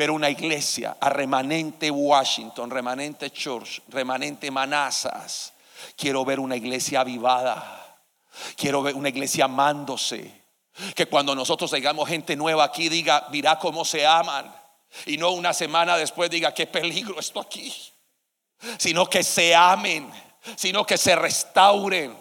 ver 0.00 0.10
una 0.10 0.30
iglesia 0.30 0.96
a 0.98 1.10
remanente 1.10 1.90
Washington, 1.90 2.70
remanente 2.70 3.30
Church, 3.30 3.82
remanente 3.88 4.50
Manassas. 4.50 5.52
Quiero 5.94 6.24
ver 6.24 6.40
una 6.40 6.56
iglesia 6.56 7.00
avivada. 7.00 7.98
Quiero 8.56 8.80
ver 8.80 8.94
una 8.94 9.10
iglesia 9.10 9.44
amándose 9.44 10.40
que 10.94 11.04
cuando 11.04 11.34
nosotros 11.34 11.70
digamos 11.72 12.08
gente 12.08 12.34
nueva 12.34 12.64
aquí, 12.64 12.88
diga, 12.88 13.28
mira 13.30 13.58
cómo 13.58 13.84
se 13.84 14.06
aman. 14.06 14.50
Y 15.04 15.18
no 15.18 15.32
una 15.32 15.52
semana 15.52 15.98
después 15.98 16.30
diga, 16.30 16.54
qué 16.54 16.66
peligro 16.66 17.20
esto 17.20 17.38
aquí. 17.38 17.70
Sino 18.78 19.04
que 19.04 19.22
se 19.22 19.54
amen, 19.54 20.10
sino 20.56 20.86
que 20.86 20.96
se 20.96 21.14
restauren. 21.14 22.16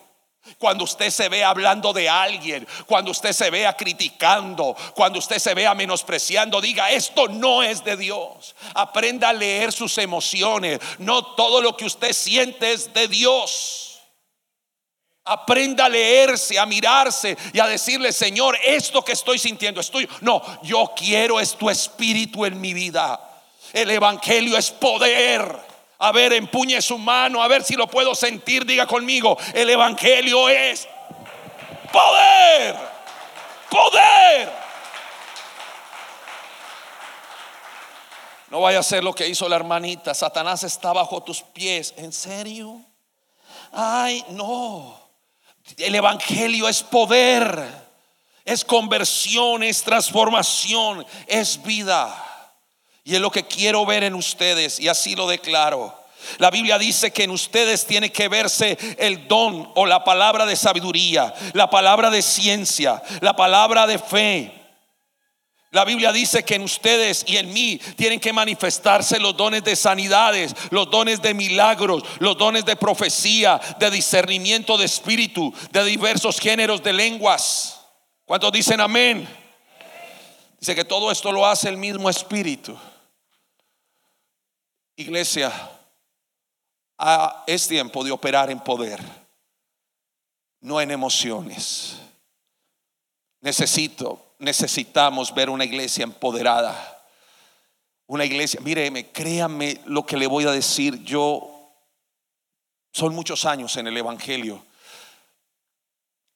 Cuando 0.57 0.83
usted 0.83 1.09
se 1.09 1.29
vea 1.29 1.49
hablando 1.49 1.93
de 1.93 2.09
alguien, 2.09 2.67
cuando 2.85 3.11
usted 3.11 3.31
se 3.31 3.49
vea 3.49 3.75
criticando, 3.75 4.75
cuando 4.95 5.19
usted 5.19 5.39
se 5.39 5.53
vea 5.53 5.73
menospreciando, 5.73 6.59
diga, 6.61 6.91
esto 6.91 7.27
no 7.27 7.63
es 7.63 7.83
de 7.83 7.97
Dios. 7.97 8.55
Aprenda 8.73 9.29
a 9.29 9.33
leer 9.33 9.71
sus 9.71 9.97
emociones. 9.97 10.79
No 10.97 11.23
todo 11.35 11.61
lo 11.61 11.77
que 11.77 11.85
usted 11.85 12.13
siente 12.13 12.71
es 12.71 12.93
de 12.93 13.07
Dios. 13.07 13.99
Aprenda 15.25 15.85
a 15.85 15.89
leerse, 15.89 16.57
a 16.57 16.65
mirarse 16.65 17.37
y 17.53 17.59
a 17.59 17.67
decirle, 17.67 18.11
Señor, 18.11 18.57
esto 18.65 19.03
que 19.03 19.11
estoy 19.11 19.37
sintiendo 19.37 19.79
es 19.79 19.91
tuyo. 19.91 20.07
No, 20.21 20.41
yo 20.63 20.91
quiero 20.95 21.39
es 21.39 21.55
tu 21.55 21.69
espíritu 21.69 22.45
en 22.45 22.59
mi 22.59 22.73
vida. 22.73 23.19
El 23.73 23.91
Evangelio 23.91 24.57
es 24.57 24.71
poder. 24.71 25.68
A 25.99 26.11
ver, 26.13 26.33
empuñe 26.33 26.81
su 26.81 26.97
mano, 26.97 27.43
a 27.43 27.47
ver 27.47 27.63
si 27.63 27.75
lo 27.75 27.87
puedo 27.87 28.15
sentir. 28.15 28.65
Diga 28.65 28.87
conmigo, 28.87 29.37
el 29.53 29.69
Evangelio 29.69 30.47
es 30.47 30.87
poder. 31.91 32.75
Poder. 33.69 34.51
No 38.49 38.61
vaya 38.61 38.79
a 38.79 38.83
ser 38.83 39.03
lo 39.03 39.13
que 39.13 39.27
hizo 39.27 39.47
la 39.47 39.57
hermanita. 39.57 40.13
Satanás 40.13 40.63
está 40.63 40.93
bajo 40.93 41.21
tus 41.21 41.41
pies. 41.41 41.93
¿En 41.97 42.11
serio? 42.11 42.81
Ay, 43.71 44.23
no. 44.29 44.97
El 45.77 45.93
Evangelio 45.95 46.67
es 46.67 46.81
poder, 46.81 47.63
es 48.43 48.65
conversión, 48.65 49.61
es 49.61 49.83
transformación, 49.83 51.05
es 51.27 51.61
vida. 51.61 52.28
Y 53.09 53.15
es 53.15 53.21
lo 53.21 53.31
que 53.31 53.47
quiero 53.47 53.87
ver 53.87 54.03
en 54.03 54.13
ustedes 54.13 54.79
y 54.79 54.87
así 54.87 55.15
lo 55.15 55.27
declaro. 55.27 55.97
La 56.37 56.51
Biblia 56.51 56.77
dice 56.77 57.11
que 57.11 57.23
en 57.23 57.31
ustedes 57.31 57.87
tiene 57.87 58.11
que 58.11 58.27
verse 58.27 58.77
el 58.99 59.27
don 59.27 59.71
o 59.73 59.87
la 59.87 60.03
palabra 60.03 60.45
de 60.45 60.55
sabiduría, 60.55 61.33
la 61.53 61.71
palabra 61.71 62.11
de 62.11 62.21
ciencia, 62.21 63.01
la 63.21 63.35
palabra 63.35 63.87
de 63.87 63.97
fe, 63.97 64.59
la 65.71 65.85
Biblia 65.85 66.11
dice 66.11 66.43
que 66.43 66.55
en 66.55 66.63
ustedes 66.63 67.23
y 67.27 67.37
en 67.37 67.51
mí 67.51 67.79
tienen 67.95 68.19
que 68.19 68.31
manifestarse 68.31 69.19
los 69.19 69.35
dones 69.37 69.63
de 69.63 69.75
sanidades, 69.75 70.55
los 70.69 70.89
dones 70.91 71.19
de 71.21 71.33
milagros, 71.33 72.03
los 72.19 72.37
dones 72.37 72.65
de 72.65 72.75
profecía, 72.75 73.59
de 73.79 73.91
discernimiento 73.91 74.77
de 74.77 74.85
espíritu, 74.85 75.51
de 75.71 75.83
diversos 75.83 76.39
géneros 76.39 76.81
de 76.81 76.93
lenguas. 76.93 77.81
¿Cuántos 78.25 78.51
dicen 78.51 78.81
amén? 78.81 79.27
Dice 80.59 80.75
que 80.75 80.85
todo 80.85 81.11
esto 81.11 81.31
lo 81.31 81.45
hace 81.45 81.69
el 81.69 81.77
mismo 81.77 82.09
espíritu. 82.09 82.75
Iglesia, 84.99 85.51
es 87.47 87.67
tiempo 87.67 88.03
de 88.03 88.11
operar 88.11 88.51
en 88.51 88.59
poder, 88.59 88.99
no 90.61 90.81
en 90.81 90.91
emociones. 90.91 91.97
Necesito 93.41 94.29
necesitamos 94.39 95.33
ver 95.33 95.49
una 95.49 95.65
iglesia 95.65 96.03
empoderada. 96.03 96.95
Una 98.07 98.25
iglesia, 98.25 98.59
míreme, 98.61 99.11
créame 99.11 99.81
lo 99.85 100.05
que 100.05 100.17
le 100.17 100.25
voy 100.25 100.45
a 100.45 100.51
decir. 100.51 101.03
Yo, 101.03 101.71
son 102.91 103.13
muchos 103.13 103.45
años 103.45 103.77
en 103.77 103.87
el 103.87 103.97
Evangelio. 103.97 104.63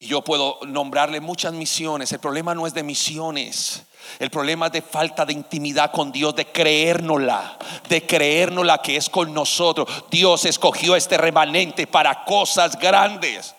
Yo 0.04 0.22
puedo 0.22 0.60
nombrarle 0.68 1.22
muchas 1.22 1.54
misiones. 1.54 2.12
El 2.12 2.20
problema 2.20 2.54
no 2.54 2.68
es 2.68 2.74
de 2.74 2.84
misiones. 2.84 3.84
El 4.20 4.30
problema 4.30 4.68
es 4.68 4.74
de 4.74 4.82
falta 4.82 5.26
de 5.26 5.34
intimidad 5.34 5.92
con 5.92 6.12
Dios, 6.12 6.36
de 6.36 6.46
creérnosla, 6.46 7.58
de 7.88 8.06
creérnosla 8.06 8.82
que 8.82 8.98
es 8.98 9.10
con 9.10 9.34
nosotros. 9.34 9.88
Dios 10.12 10.46
escogió 10.46 10.96
este 10.96 11.18
remanente 11.18 11.88
para 11.88 12.26
cosas 12.26 12.78
grandes. 12.78 13.56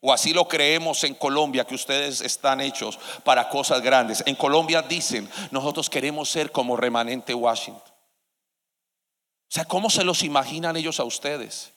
O 0.00 0.12
así 0.12 0.32
lo 0.32 0.48
creemos 0.48 1.04
en 1.04 1.14
Colombia, 1.14 1.66
que 1.66 1.74
ustedes 1.74 2.20
están 2.20 2.60
hechos 2.60 2.98
para 3.24 3.48
cosas 3.48 3.82
grandes. 3.82 4.22
En 4.26 4.36
Colombia 4.36 4.82
dicen, 4.82 5.28
nosotros 5.50 5.90
queremos 5.90 6.30
ser 6.30 6.52
como 6.52 6.76
remanente 6.76 7.34
Washington. 7.34 7.82
O 7.82 9.52
sea, 9.52 9.64
¿cómo 9.64 9.90
se 9.90 10.04
los 10.04 10.22
imaginan 10.22 10.76
ellos 10.76 11.00
a 11.00 11.04
ustedes? 11.04 11.72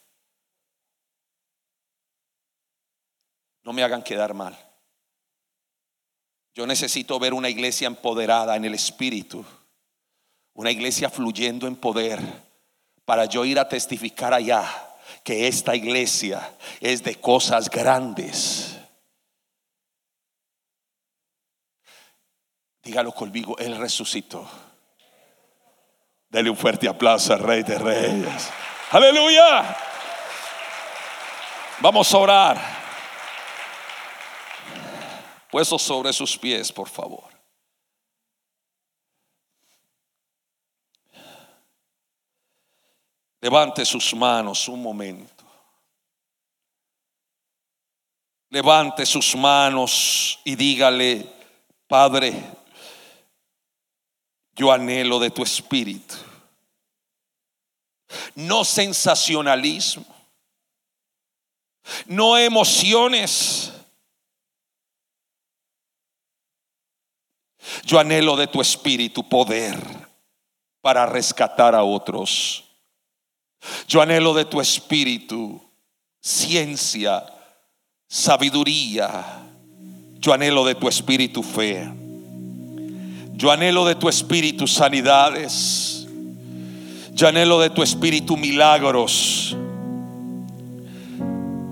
No 3.64 3.72
me 3.72 3.82
hagan 3.82 4.02
quedar 4.02 4.34
mal. 4.34 4.56
Yo 6.54 6.66
necesito 6.66 7.18
ver 7.18 7.34
una 7.34 7.48
iglesia 7.48 7.88
empoderada 7.88 8.54
en 8.54 8.64
el 8.64 8.74
Espíritu, 8.74 9.44
una 10.52 10.70
iglesia 10.70 11.10
fluyendo 11.10 11.66
en 11.66 11.74
poder, 11.74 12.20
para 13.04 13.24
yo 13.24 13.44
ir 13.44 13.58
a 13.58 13.68
testificar 13.68 14.32
allá 14.32 14.64
que 15.24 15.48
esta 15.48 15.74
iglesia 15.74 16.56
es 16.80 17.02
de 17.02 17.16
cosas 17.16 17.68
grandes. 17.68 18.78
Dígalo 22.82 23.12
conmigo, 23.12 23.56
Él 23.58 23.76
resucitó. 23.76 24.48
Dele 26.28 26.50
un 26.50 26.56
fuerte 26.56 26.86
aplauso 26.86 27.32
al 27.32 27.40
Rey 27.40 27.62
de 27.62 27.78
Reyes. 27.78 28.50
Aleluya. 28.90 29.76
Vamos 31.80 32.12
a 32.12 32.18
orar. 32.18 32.73
Puestos 35.54 35.82
sobre 35.82 36.12
sus 36.12 36.36
pies, 36.36 36.72
por 36.72 36.88
favor. 36.88 37.32
Levante 43.40 43.84
sus 43.84 44.12
manos 44.16 44.66
un 44.66 44.82
momento. 44.82 45.44
Levante 48.50 49.06
sus 49.06 49.36
manos 49.36 50.40
y 50.42 50.56
dígale, 50.56 51.32
Padre, 51.86 52.32
yo 54.56 54.72
anhelo 54.72 55.20
de 55.20 55.30
tu 55.30 55.44
espíritu. 55.44 56.16
No 58.34 58.64
sensacionalismo, 58.64 60.04
no 62.06 62.36
emociones. 62.36 63.73
Yo 67.84 67.98
anhelo 67.98 68.36
de 68.36 68.46
tu 68.46 68.60
espíritu 68.60 69.28
poder 69.28 69.78
para 70.80 71.06
rescatar 71.06 71.74
a 71.74 71.82
otros. 71.82 72.64
Yo 73.88 74.02
anhelo 74.02 74.34
de 74.34 74.44
tu 74.44 74.60
espíritu 74.60 75.60
ciencia, 76.20 77.24
sabiduría. 78.08 79.42
Yo 80.18 80.32
anhelo 80.32 80.64
de 80.64 80.74
tu 80.74 80.88
espíritu 80.88 81.42
fe. 81.42 81.90
Yo 83.32 83.50
anhelo 83.50 83.84
de 83.84 83.94
tu 83.94 84.08
espíritu 84.08 84.66
sanidades. 84.66 86.06
Yo 87.12 87.28
anhelo 87.28 87.60
de 87.60 87.70
tu 87.70 87.82
espíritu 87.82 88.36
milagros. 88.36 89.56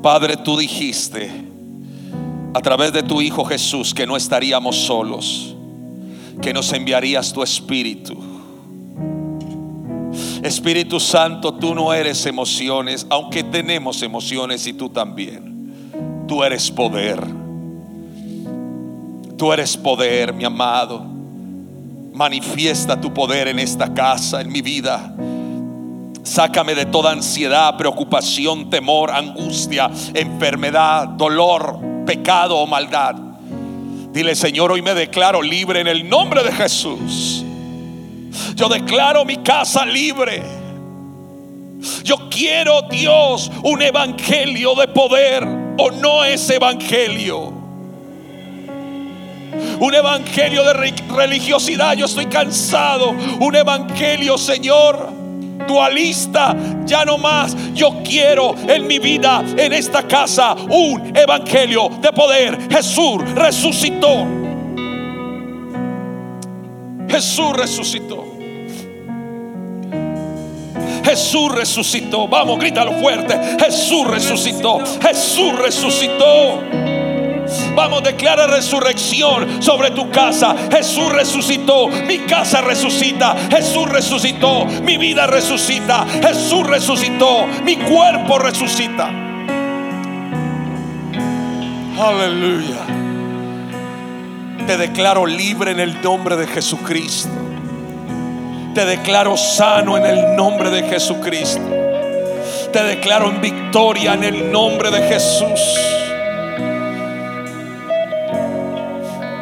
Padre, 0.03 0.37
tú 0.37 0.57
dijiste 0.57 1.31
a 2.55 2.61
través 2.61 2.93
de 2.93 3.03
tu 3.03 3.23
Hijo 3.23 3.45
Jesús 3.45 3.95
que 3.95 4.07
no 4.07 4.17
estaríamos 4.17 4.77
solos, 4.77 5.55
que 6.43 6.53
nos 6.53 6.73
enviarías 6.73 7.33
tu 7.33 7.43
espíritu. 7.43 8.17
Espíritu 10.43 10.99
Santo, 10.99 11.55
tú 11.55 11.75
no 11.75 11.95
eres 11.95 12.27
emociones, 12.27 13.07
aunque 13.09 13.45
tenemos 13.45 14.03
emociones 14.03 14.67
y 14.67 14.73
tú 14.73 14.89
también. 14.89 16.25
Tú 16.27 16.43
eres 16.43 16.71
poder. 16.71 17.25
Tú 19.39 19.53
eres 19.53 19.77
poder, 19.77 20.35
mi 20.35 20.45
amado. 20.45 21.05
Manifiesta 22.13 23.01
tu 23.01 23.15
poder 23.15 23.49
en 23.49 23.61
esta 23.61 23.95
casa, 23.95 24.41
en 24.41 24.51
mi 24.51 24.61
vida. 24.61 25.15
Sácame 26.25 26.75
de 26.75 26.87
toda 26.87 27.13
ansiedad, 27.13 27.77
preocupación, 27.77 28.69
temor, 28.69 29.11
angustia, 29.11 29.91
enfermedad, 30.13 31.09
dolor, 31.09 31.79
pecado 32.05 32.59
o 32.59 32.67
maldad. 32.67 33.32
Dile, 34.13 34.35
Señor, 34.35 34.71
hoy 34.71 34.83
me 34.83 34.95
declaro 34.95 35.41
libre 35.41 35.81
en 35.81 35.89
el 35.89 36.09
nombre 36.09 36.43
de 36.43 36.53
Jesús. 36.53 37.43
Yo 38.55 38.69
declaro 38.69 39.25
mi 39.25 39.39
casa 39.39 39.87
libre. 39.87 40.43
Yo 42.05 42.29
quiero, 42.29 42.83
Dios, 42.83 43.51
un 43.63 43.81
evangelio 43.81 44.75
de 44.75 44.89
poder 44.89 45.45
o 45.79 45.91
no 45.91 46.25
es 46.25 46.49
evangelio. 46.51 47.53
Un 49.81 49.95
evangelio 49.95 50.63
de 50.65 50.93
religiosidad. 51.09 51.95
Yo 51.95 52.05
estoy 52.05 52.27
cansado. 52.27 53.11
Un 53.11 53.57
evangelio, 53.57 54.37
Señor 54.37 55.22
dualista, 55.67 56.55
ya 56.85 57.05
no 57.05 57.19
más. 57.19 57.57
Yo 57.75 58.03
quiero 58.05 58.55
en 58.69 58.87
mi 58.87 58.99
vida, 58.99 59.43
en 59.57 59.73
esta 59.73 60.03
casa, 60.03 60.55
un 60.55 61.17
evangelio 61.17 61.89
de 62.01 62.13
poder. 62.13 62.59
Jesús 62.71 63.23
resucitó. 63.35 64.27
Jesús 67.09 67.53
resucitó. 67.55 68.33
Jesús 71.05 71.53
resucitó. 71.53 72.29
Vamos, 72.29 72.59
grítalo 72.59 72.93
fuerte. 72.93 73.39
Jesús 73.59 74.07
resucitó. 74.07 74.81
Jesús 75.01 75.59
resucitó. 75.59 77.02
Vamos, 77.75 78.03
declara 78.03 78.47
resurrección 78.47 79.63
sobre 79.63 79.91
tu 79.91 80.11
casa. 80.11 80.55
Jesús 80.71 81.11
resucitó. 81.11 81.89
Mi 81.89 82.19
casa 82.21 82.61
resucita. 82.61 83.35
Jesús 83.51 83.89
resucitó. 83.89 84.67
Mi 84.83 84.99
vida 84.99 85.27
resucita. 85.27 86.07
Jesús 86.23 86.67
resucitó. 86.67 87.47
Mi 87.65 87.77
cuerpo 87.77 88.39
resucita. 88.39 89.09
Aleluya. 91.99 93.03
Te 94.67 94.77
declaro 94.77 95.27
libre 95.27 95.73
en 95.73 95.81
el 95.81 96.01
nombre 96.03 96.37
de 96.37 96.47
Jesucristo. 96.47 97.31
Te 98.75 98.85
declaro 98.85 99.37
sano 99.37 99.97
en 99.97 100.07
el 100.07 100.37
nombre 100.37 100.71
de 100.71 100.83
Jesucristo. 100.85 101.63
Te 102.73 102.83
declaro 102.83 103.29
en 103.31 103.41
victoria 103.41 104.15
en 104.15 104.25
el 104.25 104.51
nombre 104.51 104.91
de 104.91 105.03
Jesús. 105.09 105.61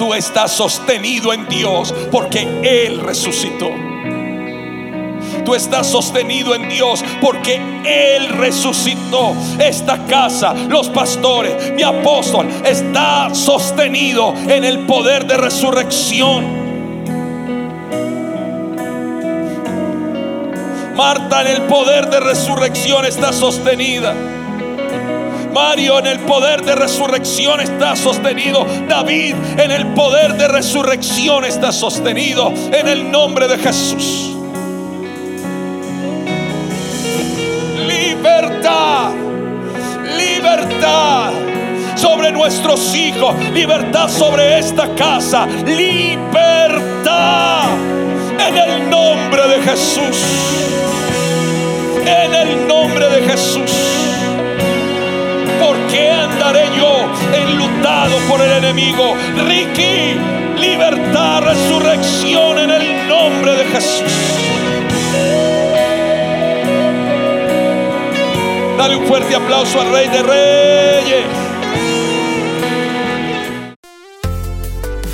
Tú 0.01 0.15
estás 0.15 0.53
sostenido 0.53 1.35
en 1.35 1.47
Dios 1.47 1.95
porque 2.11 2.49
Él 2.63 3.01
resucitó. 3.01 3.69
Tú 5.45 5.55
estás 5.55 5.89
sostenido 5.89 6.55
en 6.55 6.71
Dios 6.71 7.05
porque 7.21 7.61
Él 7.85 8.31
resucitó. 8.31 9.35
Esta 9.59 10.07
casa, 10.07 10.55
los 10.55 10.89
pastores, 10.89 11.75
mi 11.75 11.83
apóstol, 11.83 12.49
está 12.65 13.35
sostenido 13.35 14.33
en 14.49 14.65
el 14.65 14.87
poder 14.87 15.27
de 15.27 15.37
resurrección. 15.37 16.47
Marta 20.97 21.43
en 21.43 21.47
el 21.47 21.63
poder 21.65 22.09
de 22.09 22.21
resurrección 22.21 23.05
está 23.05 23.35
sostenida. 23.35 24.15
Mario 25.51 25.99
en 25.99 26.07
el 26.07 26.21
poder 26.21 26.63
de 26.63 26.75
resurrección 26.75 27.61
está 27.61 27.97
sostenido. 27.97 28.67
David 28.89 29.35
en 29.59 29.71
el 29.71 29.89
poder 29.89 30.35
de 30.35 30.49
resurrección 30.49 31.45
está 31.45 31.73
sostenido. 31.73 32.53
En 32.73 32.89
el 32.89 33.11
nombre 33.11 33.49
de 33.49 33.59
Jesús. 33.59 34.37
Libertad. 37.87 39.13
Libertad 40.17 41.33
sobre 41.97 42.33
nuestros 42.33 42.95
hijos. 42.95 43.35
Libertad 43.53 44.09
sobre 44.09 44.59
esta 44.59 44.95
casa. 44.95 45.47
Libertad. 45.47 47.65
En 48.47 48.57
el 48.57 48.91
nombre 48.91 49.49
de 49.49 49.63
Jesús. 49.63 50.17
En 52.07 52.35
el 52.35 52.67
nombre 52.67 53.09
de 53.09 53.29
Jesús. 53.29 54.00
¿Por 55.91 55.99
qué 55.99 56.09
andaré 56.09 56.67
yo 56.77 56.99
enlutado 57.35 58.17
por 58.29 58.41
el 58.41 58.53
enemigo? 58.53 59.17
Ricky, 59.45 60.15
libertad, 60.57 61.43
resurrección 61.43 62.59
en 62.59 62.71
el 62.71 63.09
nombre 63.09 63.57
de 63.57 63.65
Jesús. 63.65 64.13
Dale 68.79 68.97
un 68.99 69.07
fuerte 69.07 69.35
aplauso 69.35 69.81
al 69.81 69.91
Rey 69.91 70.09
de 70.11 70.23
Reyes. 70.23 71.25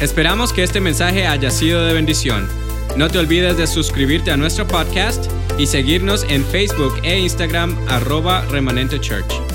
Esperamos 0.02 0.52
que 0.52 0.62
este 0.62 0.80
mensaje 0.82 1.26
haya 1.26 1.50
sido 1.50 1.86
de 1.86 1.94
bendición. 1.94 2.46
No 2.98 3.08
te 3.08 3.18
olvides 3.18 3.56
de 3.56 3.66
suscribirte 3.66 4.30
a 4.30 4.36
nuestro 4.36 4.66
podcast 4.66 5.24
y 5.56 5.68
seguirnos 5.68 6.26
en 6.28 6.44
Facebook 6.44 7.00
e 7.02 7.18
Instagram 7.18 7.74
arroba 7.88 8.42
remanente 8.50 9.00
church. 9.00 9.45